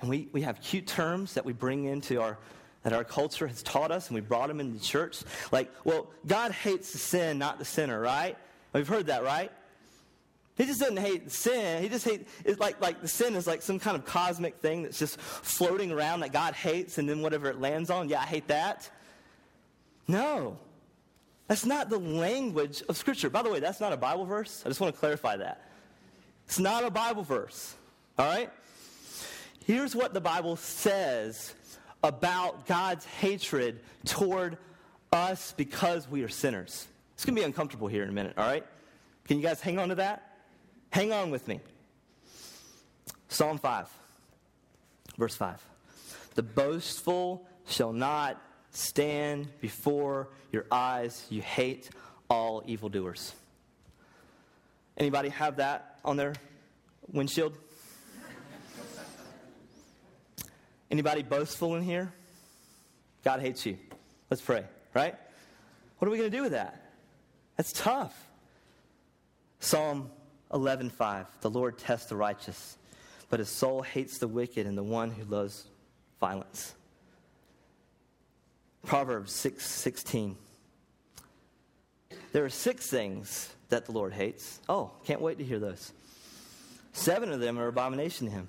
And 0.00 0.10
we, 0.10 0.28
we 0.32 0.42
have 0.42 0.60
cute 0.60 0.88
terms 0.88 1.34
that 1.34 1.44
we 1.44 1.52
bring 1.52 1.84
into 1.84 2.20
our, 2.20 2.36
that 2.82 2.94
our 2.94 3.04
culture 3.04 3.46
has 3.46 3.62
taught 3.62 3.92
us, 3.92 4.08
and 4.08 4.16
we 4.16 4.20
brought 4.22 4.48
them 4.48 4.58
into 4.58 4.76
the 4.76 4.84
church. 4.84 5.22
Like, 5.52 5.70
well, 5.84 6.08
God 6.26 6.50
hates 6.50 6.90
the 6.90 6.98
sin, 6.98 7.38
not 7.38 7.60
the 7.60 7.64
sinner, 7.64 8.00
right? 8.00 8.36
We've 8.72 8.88
heard 8.88 9.06
that, 9.06 9.22
right? 9.22 9.52
He 10.56 10.64
just 10.64 10.80
doesn't 10.80 10.96
hate 10.96 11.26
the 11.26 11.30
sin. 11.30 11.80
He 11.80 11.88
just 11.88 12.04
hates, 12.04 12.28
it's 12.44 12.58
like, 12.58 12.80
like 12.80 13.02
the 13.02 13.08
sin 13.08 13.36
is 13.36 13.46
like 13.46 13.62
some 13.62 13.78
kind 13.78 13.96
of 13.96 14.04
cosmic 14.04 14.56
thing 14.56 14.82
that's 14.82 14.98
just 14.98 15.20
floating 15.20 15.92
around 15.92 16.20
that 16.20 16.32
God 16.32 16.54
hates, 16.54 16.98
and 16.98 17.08
then 17.08 17.22
whatever 17.22 17.48
it 17.48 17.60
lands 17.60 17.88
on, 17.88 18.08
yeah, 18.08 18.18
I 18.18 18.26
hate 18.26 18.48
that. 18.48 18.90
No. 20.08 20.58
That's 21.48 21.64
not 21.64 21.90
the 21.90 21.98
language 21.98 22.82
of 22.88 22.96
Scripture. 22.96 23.30
By 23.30 23.42
the 23.42 23.50
way, 23.50 23.60
that's 23.60 23.80
not 23.80 23.92
a 23.92 23.96
Bible 23.96 24.24
verse. 24.24 24.62
I 24.64 24.68
just 24.68 24.80
want 24.80 24.94
to 24.94 24.98
clarify 24.98 25.36
that. 25.36 25.62
It's 26.46 26.58
not 26.58 26.84
a 26.84 26.90
Bible 26.90 27.22
verse. 27.22 27.74
All 28.18 28.26
right? 28.26 28.50
Here's 29.64 29.94
what 29.94 30.14
the 30.14 30.20
Bible 30.20 30.56
says 30.56 31.54
about 32.02 32.66
God's 32.66 33.04
hatred 33.04 33.80
toward 34.04 34.58
us 35.12 35.54
because 35.56 36.08
we 36.08 36.22
are 36.22 36.28
sinners. 36.28 36.86
It's 37.14 37.24
going 37.24 37.34
to 37.34 37.40
be 37.40 37.46
uncomfortable 37.46 37.88
here 37.88 38.02
in 38.02 38.08
a 38.08 38.12
minute, 38.12 38.34
all 38.36 38.46
right? 38.46 38.64
Can 39.24 39.38
you 39.38 39.42
guys 39.42 39.60
hang 39.60 39.78
on 39.78 39.88
to 39.88 39.96
that? 39.96 40.36
Hang 40.90 41.12
on 41.12 41.30
with 41.30 41.48
me. 41.48 41.60
Psalm 43.28 43.58
5, 43.58 43.88
verse 45.16 45.34
5. 45.34 45.62
The 46.34 46.42
boastful 46.42 47.46
shall 47.66 47.92
not 47.92 48.40
stand 48.76 49.48
before 49.60 50.28
your 50.52 50.66
eyes. 50.70 51.26
You 51.30 51.40
hate 51.40 51.88
all 52.28 52.62
evildoers. 52.66 53.34
Anybody 54.96 55.30
have 55.30 55.56
that 55.56 55.98
on 56.04 56.16
their 56.16 56.34
windshield? 57.10 57.56
Anybody 60.90 61.22
boastful 61.22 61.74
in 61.76 61.82
here? 61.82 62.12
God 63.24 63.40
hates 63.40 63.66
you. 63.66 63.76
Let's 64.30 64.40
pray, 64.42 64.64
right? 64.94 65.14
What 65.98 66.08
are 66.08 66.10
we 66.10 66.18
going 66.18 66.30
to 66.30 66.36
do 66.36 66.42
with 66.42 66.52
that? 66.52 66.92
That's 67.56 67.72
tough. 67.72 68.14
Psalm 69.58 70.10
11:5 70.52 71.26
The 71.40 71.50
Lord 71.50 71.78
tests 71.78 72.08
the 72.08 72.16
righteous, 72.16 72.76
but 73.30 73.40
his 73.40 73.48
soul 73.48 73.82
hates 73.82 74.18
the 74.18 74.28
wicked 74.28 74.66
and 74.66 74.78
the 74.78 74.84
one 74.84 75.10
who 75.10 75.24
loves 75.24 75.66
violence. 76.20 76.75
Proverbs 78.86 79.32
6:16 79.32 80.36
There 82.32 82.44
are 82.44 82.50
six 82.50 82.88
things 82.88 83.52
that 83.68 83.84
the 83.84 83.92
Lord 83.92 84.12
hates. 84.12 84.60
Oh, 84.68 84.92
can't 85.04 85.20
wait 85.20 85.38
to 85.38 85.44
hear 85.44 85.58
those. 85.58 85.92
Seven 86.92 87.32
of 87.32 87.40
them 87.40 87.58
are 87.58 87.66
abomination 87.66 88.28
to 88.28 88.32
him. 88.32 88.48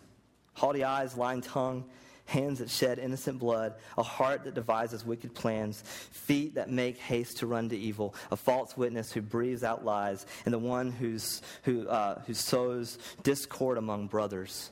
Haughty 0.53 0.83
eyes, 0.83 1.17
lying 1.17 1.41
tongue, 1.41 1.85
hands 2.25 2.59
that 2.59 2.69
shed 2.69 2.99
innocent 2.99 3.39
blood, 3.39 3.73
a 3.97 4.03
heart 4.03 4.43
that 4.43 4.53
devises 4.53 5.03
wicked 5.03 5.33
plans, 5.33 5.81
feet 5.81 6.53
that 6.53 6.69
make 6.69 6.97
haste 6.97 7.37
to 7.37 7.47
run 7.47 7.69
to 7.69 7.77
evil, 7.77 8.13
a 8.29 8.35
false 8.35 8.77
witness 8.77 9.11
who 9.11 9.21
breathes 9.21 9.63
out 9.63 9.83
lies, 9.83 10.27
and 10.45 10.53
the 10.53 10.59
one 10.59 10.91
who's, 10.91 11.41
who, 11.63 11.87
uh, 11.87 12.21
who 12.27 12.35
sows 12.35 12.99
discord 13.23 13.77
among 13.77 14.05
brothers. 14.05 14.69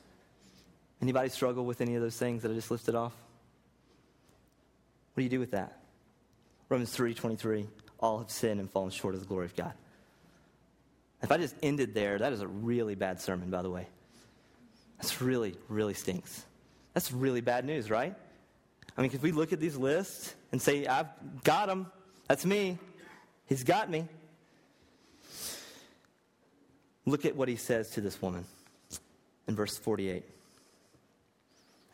Anybody 1.02 1.28
struggle 1.28 1.64
with 1.64 1.80
any 1.80 1.96
of 1.96 2.02
those 2.02 2.16
things 2.16 2.42
that 2.42 2.52
I 2.52 2.54
just 2.54 2.70
listed 2.70 2.94
off? 2.94 3.12
What 5.16 5.22
do 5.22 5.24
you 5.24 5.30
do 5.30 5.40
with 5.40 5.52
that? 5.52 5.80
Romans 6.68 6.94
3:23, 6.94 7.66
all 8.00 8.18
have 8.18 8.30
sinned 8.30 8.60
and 8.60 8.70
fallen 8.70 8.90
short 8.90 9.14
of 9.14 9.20
the 9.20 9.26
glory 9.26 9.46
of 9.46 9.56
God. 9.56 9.72
If 11.22 11.32
I 11.32 11.38
just 11.38 11.56
ended 11.62 11.94
there, 11.94 12.18
that 12.18 12.34
is 12.34 12.42
a 12.42 12.46
really 12.46 12.94
bad 12.96 13.18
sermon, 13.18 13.48
by 13.48 13.62
the 13.62 13.70
way. 13.70 13.88
That's 14.98 15.22
really, 15.22 15.56
really 15.70 15.94
stinks. 15.94 16.44
That's 16.92 17.12
really 17.12 17.40
bad 17.40 17.64
news, 17.64 17.88
right? 17.88 18.14
I 18.94 19.00
mean, 19.00 19.10
if 19.14 19.22
we 19.22 19.32
look 19.32 19.54
at 19.54 19.58
these 19.58 19.74
lists 19.74 20.34
and 20.52 20.60
say, 20.60 20.86
I've 20.86 21.08
got 21.44 21.70
him, 21.70 21.86
that's 22.28 22.44
me, 22.44 22.76
he's 23.46 23.64
got 23.64 23.88
me. 23.88 24.06
Look 27.06 27.24
at 27.24 27.34
what 27.34 27.48
he 27.48 27.56
says 27.56 27.88
to 27.92 28.02
this 28.02 28.20
woman 28.20 28.44
in 29.48 29.56
verse 29.56 29.78
48. 29.78 30.24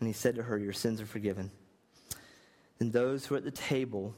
And 0.01 0.09
he 0.09 0.13
said 0.13 0.35
to 0.35 0.43
her, 0.43 0.59
Your 0.59 0.73
sins 0.73 1.01
are 1.01 1.07
forgiven. 1.07 1.53
Then 2.83 2.91
those 2.91 3.25
who 3.25 3.35
were 3.35 3.39
at 3.39 3.45
the 3.45 3.53
table 3.53 4.13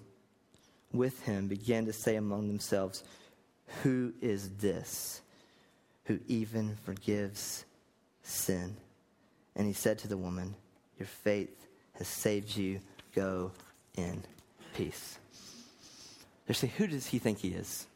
with 0.90 1.20
him 1.24 1.48
began 1.48 1.85
to 1.85 1.92
say 1.92 2.16
among 2.16 2.48
themselves, 2.48 3.05
Who 3.83 4.14
is 4.22 4.57
this 4.57 5.20
who 6.07 6.18
even 6.29 6.74
forgives 6.83 7.66
sin? 8.22 8.74
And 9.55 9.66
he 9.66 9.74
said 9.74 9.98
to 9.98 10.09
the 10.09 10.16
woman, 10.16 10.55
your 10.98 11.07
faith 11.07 11.66
has 11.98 12.09
saved 12.09 12.57
you. 12.57 12.81
Go 13.14 13.53
in 13.98 14.22
peace. 14.74 15.18
They 16.46 16.55
say, 16.55 16.72
Who 16.79 16.87
does 16.87 17.05
he 17.05 17.18
think 17.18 17.40
he 17.40 17.48
is? 17.48 17.87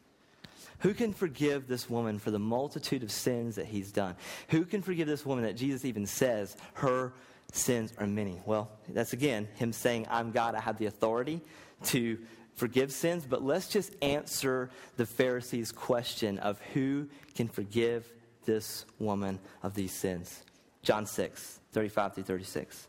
Who 0.81 0.92
can 0.92 1.14
forgive 1.14 1.66
this 1.66 1.88
woman 1.88 2.18
for 2.18 2.31
the 2.31 2.38
multitude 2.38 3.02
of 3.02 3.11
sins 3.11 3.57
that 3.57 3.66
he's 3.68 3.90
done? 3.90 4.16
Who 4.50 4.66
can 4.66 4.83
forgive 4.83 5.09
this 5.09 5.24
woman 5.24 5.44
that 5.44 5.57
Jesus 5.57 5.87
even 5.87 6.04
says 6.04 6.59
her 6.74 7.14
sins 7.52 7.92
are 7.98 8.06
many? 8.06 8.40
Well, 8.44 8.70
that's 8.88 9.12
again 9.12 9.48
him 9.54 9.72
saying, 9.72 10.06
I'm 10.11 10.30
God, 10.30 10.54
I 10.54 10.61
have 10.61 10.78
the 10.78 10.87
authority 10.87 11.40
to 11.84 12.18
forgive 12.54 12.92
sins. 12.92 13.26
But 13.28 13.42
let's 13.42 13.68
just 13.68 13.94
answer 14.02 14.70
the 14.96 15.06
Pharisees' 15.06 15.72
question 15.72 16.38
of 16.38 16.61
who 16.74 17.08
can 17.34 17.48
forgive 17.48 18.11
this 18.44 18.84
woman 18.98 19.38
of 19.62 19.74
these 19.74 19.92
sins. 19.92 20.42
John 20.82 21.06
6, 21.06 21.61
35 21.72 22.14
through 22.14 22.24
36. 22.24 22.88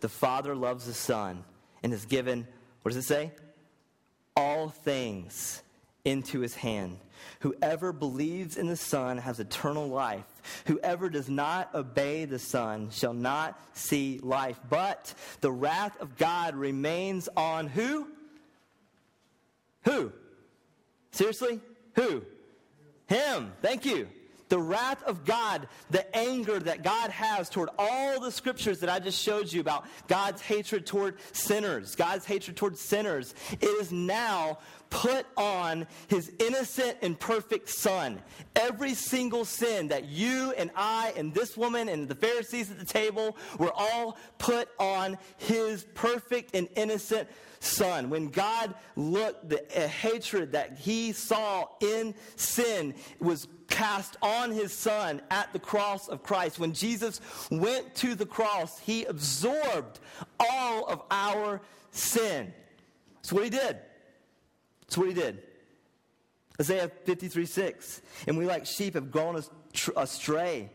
The 0.00 0.08
Father 0.08 0.54
loves 0.54 0.86
the 0.86 0.94
Son 0.94 1.44
and 1.82 1.92
has 1.92 2.04
given, 2.06 2.46
what 2.82 2.92
does 2.92 3.04
it 3.04 3.06
say? 3.06 3.32
All 4.36 4.68
things 4.68 5.62
into 6.08 6.40
his 6.40 6.54
hand. 6.54 6.98
Whoever 7.40 7.92
believes 7.92 8.56
in 8.56 8.66
the 8.66 8.76
Son 8.76 9.18
has 9.18 9.38
eternal 9.38 9.88
life. 9.88 10.24
Whoever 10.66 11.10
does 11.10 11.28
not 11.28 11.74
obey 11.74 12.24
the 12.24 12.38
Son 12.38 12.90
shall 12.90 13.12
not 13.12 13.60
see 13.74 14.18
life. 14.22 14.58
But 14.68 15.12
the 15.40 15.52
wrath 15.52 16.00
of 16.00 16.16
God 16.16 16.56
remains 16.56 17.28
on 17.36 17.66
who? 17.66 18.08
Who? 19.84 20.12
Seriously? 21.12 21.60
Who? 21.94 22.24
Him. 23.06 23.52
Thank 23.60 23.84
you 23.84 24.08
the 24.48 24.58
wrath 24.58 25.02
of 25.04 25.24
God, 25.24 25.68
the 25.90 26.16
anger 26.16 26.58
that 26.58 26.82
God 26.82 27.10
has 27.10 27.48
toward 27.48 27.68
all 27.78 28.20
the 28.20 28.32
scriptures 28.32 28.80
that 28.80 28.90
I 28.90 28.98
just 28.98 29.20
showed 29.20 29.52
you 29.52 29.60
about 29.60 29.84
God's 30.06 30.42
hatred 30.42 30.86
toward 30.86 31.18
sinners, 31.32 31.94
God's 31.94 32.24
hatred 32.24 32.56
toward 32.56 32.76
sinners, 32.76 33.34
it 33.52 33.64
is 33.64 33.92
now 33.92 34.58
put 34.90 35.26
on 35.36 35.86
his 36.08 36.32
innocent 36.38 36.98
and 37.02 37.18
perfect 37.18 37.68
son. 37.68 38.20
Every 38.56 38.94
single 38.94 39.44
sin 39.44 39.88
that 39.88 40.08
you 40.08 40.52
and 40.56 40.70
I 40.74 41.12
and 41.16 41.34
this 41.34 41.56
woman 41.56 41.88
and 41.88 42.08
the 42.08 42.14
Pharisees 42.14 42.70
at 42.70 42.78
the 42.78 42.84
table 42.84 43.36
were 43.58 43.72
all 43.72 44.16
put 44.38 44.68
on 44.78 45.18
his 45.36 45.84
perfect 45.94 46.54
and 46.54 46.68
innocent 46.76 47.28
son. 47.60 48.10
When 48.10 48.28
God 48.28 48.74
looked, 48.96 49.48
the 49.48 49.62
uh, 49.76 49.88
hatred 49.88 50.52
that 50.52 50.78
he 50.78 51.12
saw 51.12 51.66
in 51.80 52.14
sin 52.36 52.94
was 53.20 53.48
cast 53.68 54.16
on 54.22 54.50
his 54.50 54.72
son 54.72 55.20
at 55.30 55.52
the 55.52 55.58
cross 55.58 56.08
of 56.08 56.22
Christ. 56.22 56.58
When 56.58 56.72
Jesus 56.72 57.20
went 57.50 57.94
to 57.96 58.14
the 58.14 58.26
cross, 58.26 58.78
he 58.78 59.04
absorbed 59.04 60.00
all 60.38 60.86
of 60.86 61.02
our 61.10 61.60
sin. 61.90 62.52
That's 63.16 63.32
what 63.32 63.44
he 63.44 63.50
did. 63.50 63.78
That's 64.88 64.96
what 64.96 65.08
he 65.08 65.14
did. 65.14 65.42
Isaiah 66.60 66.90
53 67.04 67.44
6. 67.44 68.02
And 68.26 68.38
we, 68.38 68.46
like 68.46 68.64
sheep, 68.66 68.94
have 68.94 69.10
gone 69.10 69.42
astray. 69.96 70.70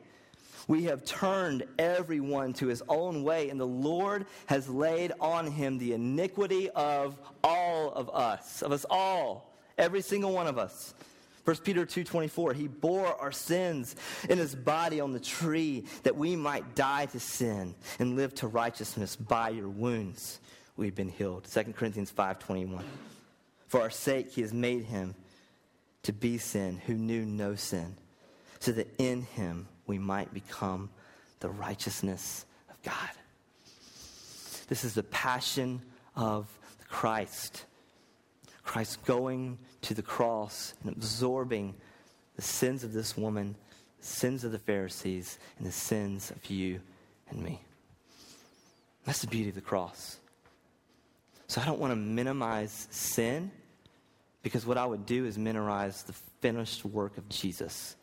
We 0.67 0.83
have 0.83 1.03
turned 1.03 1.63
everyone 1.77 2.53
to 2.53 2.67
his 2.67 2.81
own 2.87 3.23
way, 3.23 3.49
and 3.49 3.59
the 3.59 3.67
Lord 3.67 4.27
has 4.45 4.69
laid 4.69 5.11
on 5.19 5.47
him 5.47 5.77
the 5.77 5.93
iniquity 5.93 6.69
of 6.69 7.17
all 7.43 7.91
of 7.91 8.09
us, 8.09 8.61
of 8.61 8.71
us 8.71 8.85
all, 8.89 9.57
every 9.77 10.01
single 10.01 10.31
one 10.31 10.47
of 10.47 10.57
us. 10.57 10.93
1 11.43 11.57
Peter 11.65 11.85
2:24 11.85 12.53
He 12.53 12.69
bore 12.69 13.19
our 13.19 13.33
sins 13.33 13.97
in 14.29 14.37
his 14.37 14.55
body 14.55 15.01
on 15.01 15.11
the 15.11 15.19
tree 15.19 15.83
that 16.03 16.15
we 16.15 16.37
might 16.37 16.75
die 16.75 17.07
to 17.07 17.19
sin 17.19 17.75
and 17.99 18.15
live 18.15 18.33
to 18.35 18.47
righteousness 18.47 19.17
by 19.17 19.49
your 19.49 19.67
wounds 19.67 20.39
we've 20.77 20.95
been 20.95 21.09
healed. 21.09 21.45
2 21.45 21.73
Corinthians 21.73 22.09
5:21 22.09 22.85
For 23.73 23.81
our 23.81 23.89
sake 23.89 24.33
he 24.33 24.41
has 24.41 24.53
made 24.53 24.83
him 24.83 25.15
to 26.03 26.13
be 26.13 26.37
sin 26.37 26.79
who 26.85 26.93
knew 26.93 27.25
no 27.25 27.55
sin 27.55 27.95
so 28.59 28.71
that 28.71 28.87
in 28.99 29.23
him 29.23 29.67
we 29.87 29.97
might 29.97 30.31
become 30.31 30.91
the 31.39 31.49
righteousness 31.49 32.45
of 32.69 32.79
God. 32.83 33.09
This 34.67 34.83
is 34.83 34.93
the 34.93 35.01
passion 35.01 35.81
of 36.15 36.47
Christ. 36.87 37.65
Christ 38.61 39.03
going 39.05 39.57
to 39.81 39.95
the 39.95 40.03
cross 40.03 40.75
and 40.83 40.95
absorbing 40.95 41.73
the 42.35 42.43
sins 42.43 42.83
of 42.83 42.93
this 42.93 43.17
woman, 43.17 43.55
the 43.99 44.05
sins 44.05 44.43
of 44.43 44.51
the 44.51 44.59
Pharisees, 44.59 45.39
and 45.57 45.65
the 45.65 45.71
sins 45.71 46.29
of 46.29 46.45
you 46.47 46.79
and 47.31 47.41
me. 47.41 47.59
That's 49.03 49.21
the 49.21 49.27
beauty 49.27 49.49
of 49.49 49.55
the 49.55 49.61
cross. 49.61 50.19
So 51.47 51.59
I 51.59 51.65
don't 51.65 51.79
want 51.79 51.91
to 51.91 51.95
minimize 51.95 52.87
sin 52.91 53.49
because 54.43 54.65
what 54.65 54.77
I 54.77 54.85
would 54.85 55.05
do 55.05 55.25
is 55.25 55.37
minimize 55.37 56.03
the 56.03 56.13
finished 56.41 56.85
work 56.85 57.17
of 57.17 57.27
Jesus. 57.29 57.95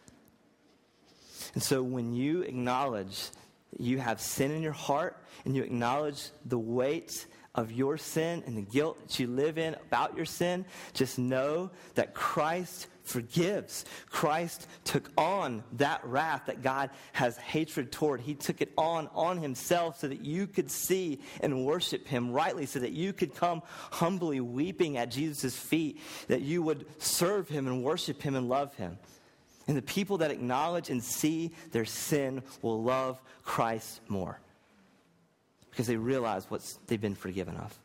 And 1.55 1.63
so 1.63 1.83
when 1.83 2.13
you 2.13 2.43
acknowledge 2.43 3.31
you 3.79 3.99
have 3.99 4.21
sin 4.21 4.51
in 4.51 4.63
your 4.63 4.73
heart 4.73 5.17
and 5.45 5.55
you 5.55 5.63
acknowledge 5.63 6.31
the 6.45 6.59
weight 6.59 7.27
of 7.55 7.71
your 7.73 7.99
sin 7.99 8.43
and 8.47 8.57
the 8.57 8.63
guilt 8.63 8.99
that 9.01 9.19
you 9.19 9.27
live 9.27 9.59
in 9.59 9.75
about 9.75 10.17
your 10.17 10.25
sin, 10.25 10.65
just 10.95 11.19
know 11.19 11.71
that 11.95 12.15
Christ 12.15 12.89
forgives. 13.11 13.85
Christ 14.09 14.67
took 14.85 15.11
on 15.19 15.63
that 15.73 16.05
wrath 16.05 16.47
that 16.47 16.63
God 16.63 16.91
has 17.13 17.37
hatred 17.37 17.93
toward. 17.93 18.21
He 18.21 18.35
took 18.35 18.61
it 18.61 18.73
on 18.79 19.09
on 19.15 19.39
himself 19.39 19.99
so 19.99 20.09
that 20.09 20.25
you 20.25 20.47
could 20.47 20.71
see 20.71 21.21
and 21.41 21.67
worship 21.67 22.07
him 22.07 22.33
rightly, 22.33 22.67
so 22.67 22.79
that 22.79 22.93
you 22.93 23.13
could 23.13 23.35
come 23.35 23.63
humbly 23.91 24.41
weeping 24.41 24.97
at 24.97 25.11
Jesus' 25.11 25.57
feet, 25.57 26.01
that 26.29 26.43
you 26.43 26.63
would 26.63 26.87
serve 27.03 27.49
him 27.49 27.67
and 27.67 27.83
worship 27.83 28.23
him 28.23 28.35
and 28.35 28.49
love 28.49 28.75
him. 28.77 28.99
And 29.67 29.77
the 29.77 29.83
people 29.83 30.19
that 30.19 30.31
acknowledge 30.31 30.91
and 30.91 31.03
see 31.03 31.53
their 31.73 31.85
sin 31.85 32.43
will 32.63 32.83
love 32.83 33.21
Christ 33.45 34.01
more 34.09 34.41
because 35.71 35.87
they 35.87 35.97
realize 35.97 36.51
what 36.51 36.63
they've 36.87 37.01
been 37.01 37.15
forgiven 37.15 37.57
of. 37.57 37.79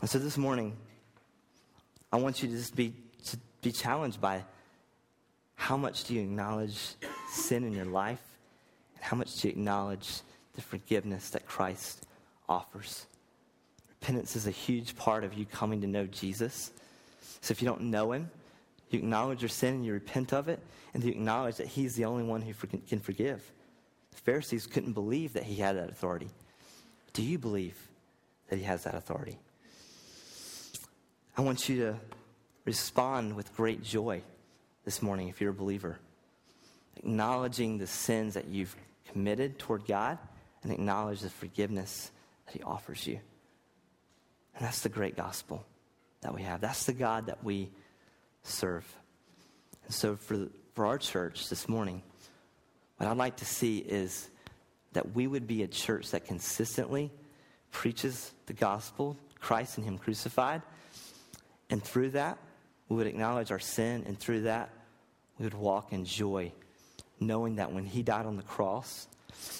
And 0.00 0.08
so 0.08 0.18
this 0.18 0.38
morning, 0.38 0.76
I 2.12 2.16
want 2.16 2.42
you 2.42 2.48
to 2.48 2.56
just 2.56 2.74
be, 2.74 2.94
be 3.62 3.72
challenged 3.72 4.20
by 4.20 4.44
how 5.54 5.76
much 5.76 6.04
do 6.04 6.14
you 6.14 6.22
acknowledge 6.22 6.78
sin 7.30 7.64
in 7.64 7.72
your 7.72 7.84
life 7.84 8.22
and 8.94 9.04
how 9.04 9.16
much 9.16 9.40
do 9.40 9.48
you 9.48 9.52
acknowledge 9.52 10.20
the 10.54 10.62
forgiveness 10.62 11.30
that 11.30 11.46
Christ 11.46 12.06
offers. 12.48 13.06
Repentance 13.88 14.36
is 14.36 14.46
a 14.46 14.50
huge 14.50 14.96
part 14.96 15.24
of 15.24 15.34
you 15.34 15.44
coming 15.44 15.80
to 15.82 15.86
know 15.86 16.06
Jesus. 16.06 16.70
So 17.40 17.52
if 17.52 17.62
you 17.62 17.68
don't 17.68 17.82
know 17.82 18.12
him, 18.12 18.30
you 18.90 18.98
acknowledge 18.98 19.42
your 19.42 19.48
sin 19.48 19.74
and 19.74 19.86
you 19.86 19.92
repent 19.92 20.32
of 20.32 20.48
it, 20.48 20.58
and 20.92 21.04
you 21.04 21.10
acknowledge 21.10 21.56
that 21.56 21.68
he's 21.68 21.94
the 21.94 22.04
only 22.04 22.24
one 22.24 22.42
who 22.42 22.52
can 22.88 22.98
forgive. 22.98 23.42
The 24.10 24.20
Pharisees 24.20 24.66
couldn't 24.66 24.94
believe 24.94 25.34
that 25.34 25.44
he 25.44 25.56
had 25.56 25.76
that 25.76 25.90
authority. 25.90 26.28
Do 27.12 27.22
you 27.22 27.38
believe 27.38 27.76
that 28.48 28.56
he 28.56 28.64
has 28.64 28.82
that 28.84 28.94
authority? 28.94 29.38
I 31.36 31.42
want 31.42 31.68
you 31.68 31.76
to 31.76 31.96
respond 32.64 33.34
with 33.34 33.54
great 33.56 33.82
joy 33.82 34.22
this 34.84 35.02
morning 35.02 35.28
if 35.28 35.40
you're 35.40 35.50
a 35.50 35.54
believer, 35.54 35.98
acknowledging 36.96 37.78
the 37.78 37.86
sins 37.86 38.34
that 38.34 38.48
you've 38.48 38.74
committed 39.12 39.58
toward 39.58 39.86
God 39.86 40.18
and 40.62 40.72
acknowledge 40.72 41.20
the 41.20 41.30
forgiveness 41.30 42.10
that 42.46 42.54
He 42.54 42.62
offers 42.62 43.06
you. 43.06 43.18
And 44.56 44.66
that's 44.66 44.82
the 44.82 44.88
great 44.88 45.16
gospel 45.16 45.64
that 46.20 46.34
we 46.34 46.42
have. 46.42 46.60
That's 46.60 46.84
the 46.84 46.92
God 46.92 47.26
that 47.26 47.42
we 47.42 47.70
serve. 48.42 48.84
And 49.84 49.94
so, 49.94 50.16
for, 50.16 50.48
for 50.74 50.86
our 50.86 50.98
church 50.98 51.48
this 51.48 51.68
morning, 51.68 52.02
what 52.96 53.08
I'd 53.08 53.16
like 53.16 53.36
to 53.36 53.46
see 53.46 53.78
is 53.78 54.28
that 54.92 55.14
we 55.14 55.26
would 55.26 55.46
be 55.46 55.62
a 55.62 55.68
church 55.68 56.10
that 56.10 56.26
consistently 56.26 57.10
preaches 57.70 58.32
the 58.46 58.52
gospel, 58.52 59.16
Christ 59.38 59.78
and 59.78 59.86
Him 59.86 59.96
crucified. 59.96 60.62
And 61.70 61.82
through 61.82 62.10
that, 62.10 62.38
we 62.90 62.96
would 62.96 63.06
acknowledge 63.06 63.50
our 63.50 63.58
sin, 63.58 64.04
and 64.06 64.18
through 64.18 64.42
that, 64.42 64.68
we 65.38 65.44
would 65.44 65.54
walk 65.54 65.94
in 65.94 66.04
joy, 66.04 66.52
knowing 67.18 67.56
that 67.56 67.72
when 67.72 67.86
He 67.86 68.02
died 68.02 68.26
on 68.26 68.36
the 68.36 68.42
cross, 68.42 69.06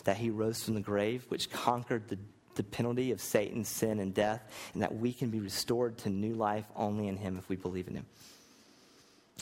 that 0.05 0.17
he 0.17 0.31
rose 0.31 0.63
from 0.63 0.75
the 0.75 0.81
grave, 0.81 1.25
which 1.29 1.51
conquered 1.51 2.09
the, 2.09 2.19
the 2.55 2.63
penalty 2.63 3.13
of 3.13 3.21
Satan, 3.21 3.65
sin, 3.65 4.01
and 4.01 4.15
death, 4.15 4.43
and 4.75 4.83
that 4.83 4.95
we 4.95 5.13
can 5.13 5.31
be 5.31 5.41
restored 5.41 5.99
to 5.99 6.11
new 6.11 6.35
life 6.35 6.65
only 6.77 7.09
in 7.09 7.17
him 7.17 7.37
if 7.39 7.49
we 7.49 7.57
believe 7.57 7.89
in 7.89 7.95
him. 7.95 8.07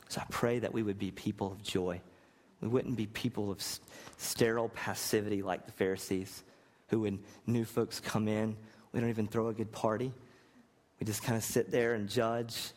So 0.09 0.21
I 0.21 0.27
pray 0.31 0.59
that 0.61 0.73
we 0.73 0.83
would 0.83 0.99
be 0.99 1.11
people 1.11 1.53
of 1.53 1.63
joy. 1.63 2.01
We 2.61 2.69
wouldn't 2.69 2.97
be 2.97 3.07
people 3.07 3.51
of 3.51 3.63
sterile 4.17 4.69
passivity 4.71 5.43
like 5.43 5.67
the 5.67 5.73
Pharisees, 5.73 6.43
who, 6.89 7.01
when 7.01 7.21
new 7.47 7.65
folks 7.65 8.01
come 8.01 8.29
in, 8.29 8.57
we 8.93 9.01
don't 9.01 9.11
even 9.11 9.27
throw 9.27 9.49
a 9.49 9.55
good 9.55 9.71
party. 9.71 10.13
We 10.99 11.07
just 11.07 11.23
kind 11.23 11.37
of 11.37 11.45
sit 11.45 11.71
there 11.71 11.95
and 11.95 12.09
judge. 12.09 12.71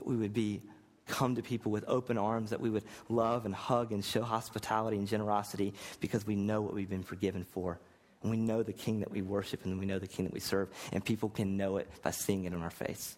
That 0.00 0.06
we 0.06 0.16
would 0.16 0.32
be 0.32 0.62
come 1.06 1.34
to 1.34 1.42
people 1.42 1.70
with 1.70 1.84
open 1.86 2.16
arms, 2.16 2.48
that 2.50 2.60
we 2.60 2.70
would 2.70 2.84
love 3.10 3.44
and 3.44 3.54
hug 3.54 3.92
and 3.92 4.02
show 4.02 4.22
hospitality 4.22 4.96
and 4.96 5.06
generosity 5.06 5.74
because 6.00 6.26
we 6.26 6.36
know 6.36 6.62
what 6.62 6.72
we've 6.72 6.88
been 6.88 7.02
forgiven 7.02 7.44
for. 7.44 7.78
And 8.22 8.30
we 8.30 8.38
know 8.38 8.62
the 8.62 8.72
King 8.72 9.00
that 9.00 9.10
we 9.10 9.20
worship 9.20 9.66
and 9.66 9.78
we 9.78 9.84
know 9.84 9.98
the 9.98 10.06
King 10.06 10.24
that 10.24 10.32
we 10.32 10.40
serve. 10.40 10.70
And 10.94 11.04
people 11.04 11.28
can 11.28 11.58
know 11.58 11.76
it 11.76 11.86
by 12.02 12.12
seeing 12.12 12.44
it 12.44 12.54
in 12.54 12.62
our 12.62 12.70
face. 12.70 13.14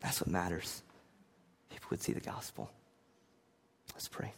That's 0.00 0.20
what 0.20 0.28
matters. 0.28 0.82
People 1.70 1.86
would 1.88 2.02
see 2.02 2.12
the 2.12 2.20
gospel. 2.20 2.70
Let's 3.94 4.08
pray. 4.08 4.34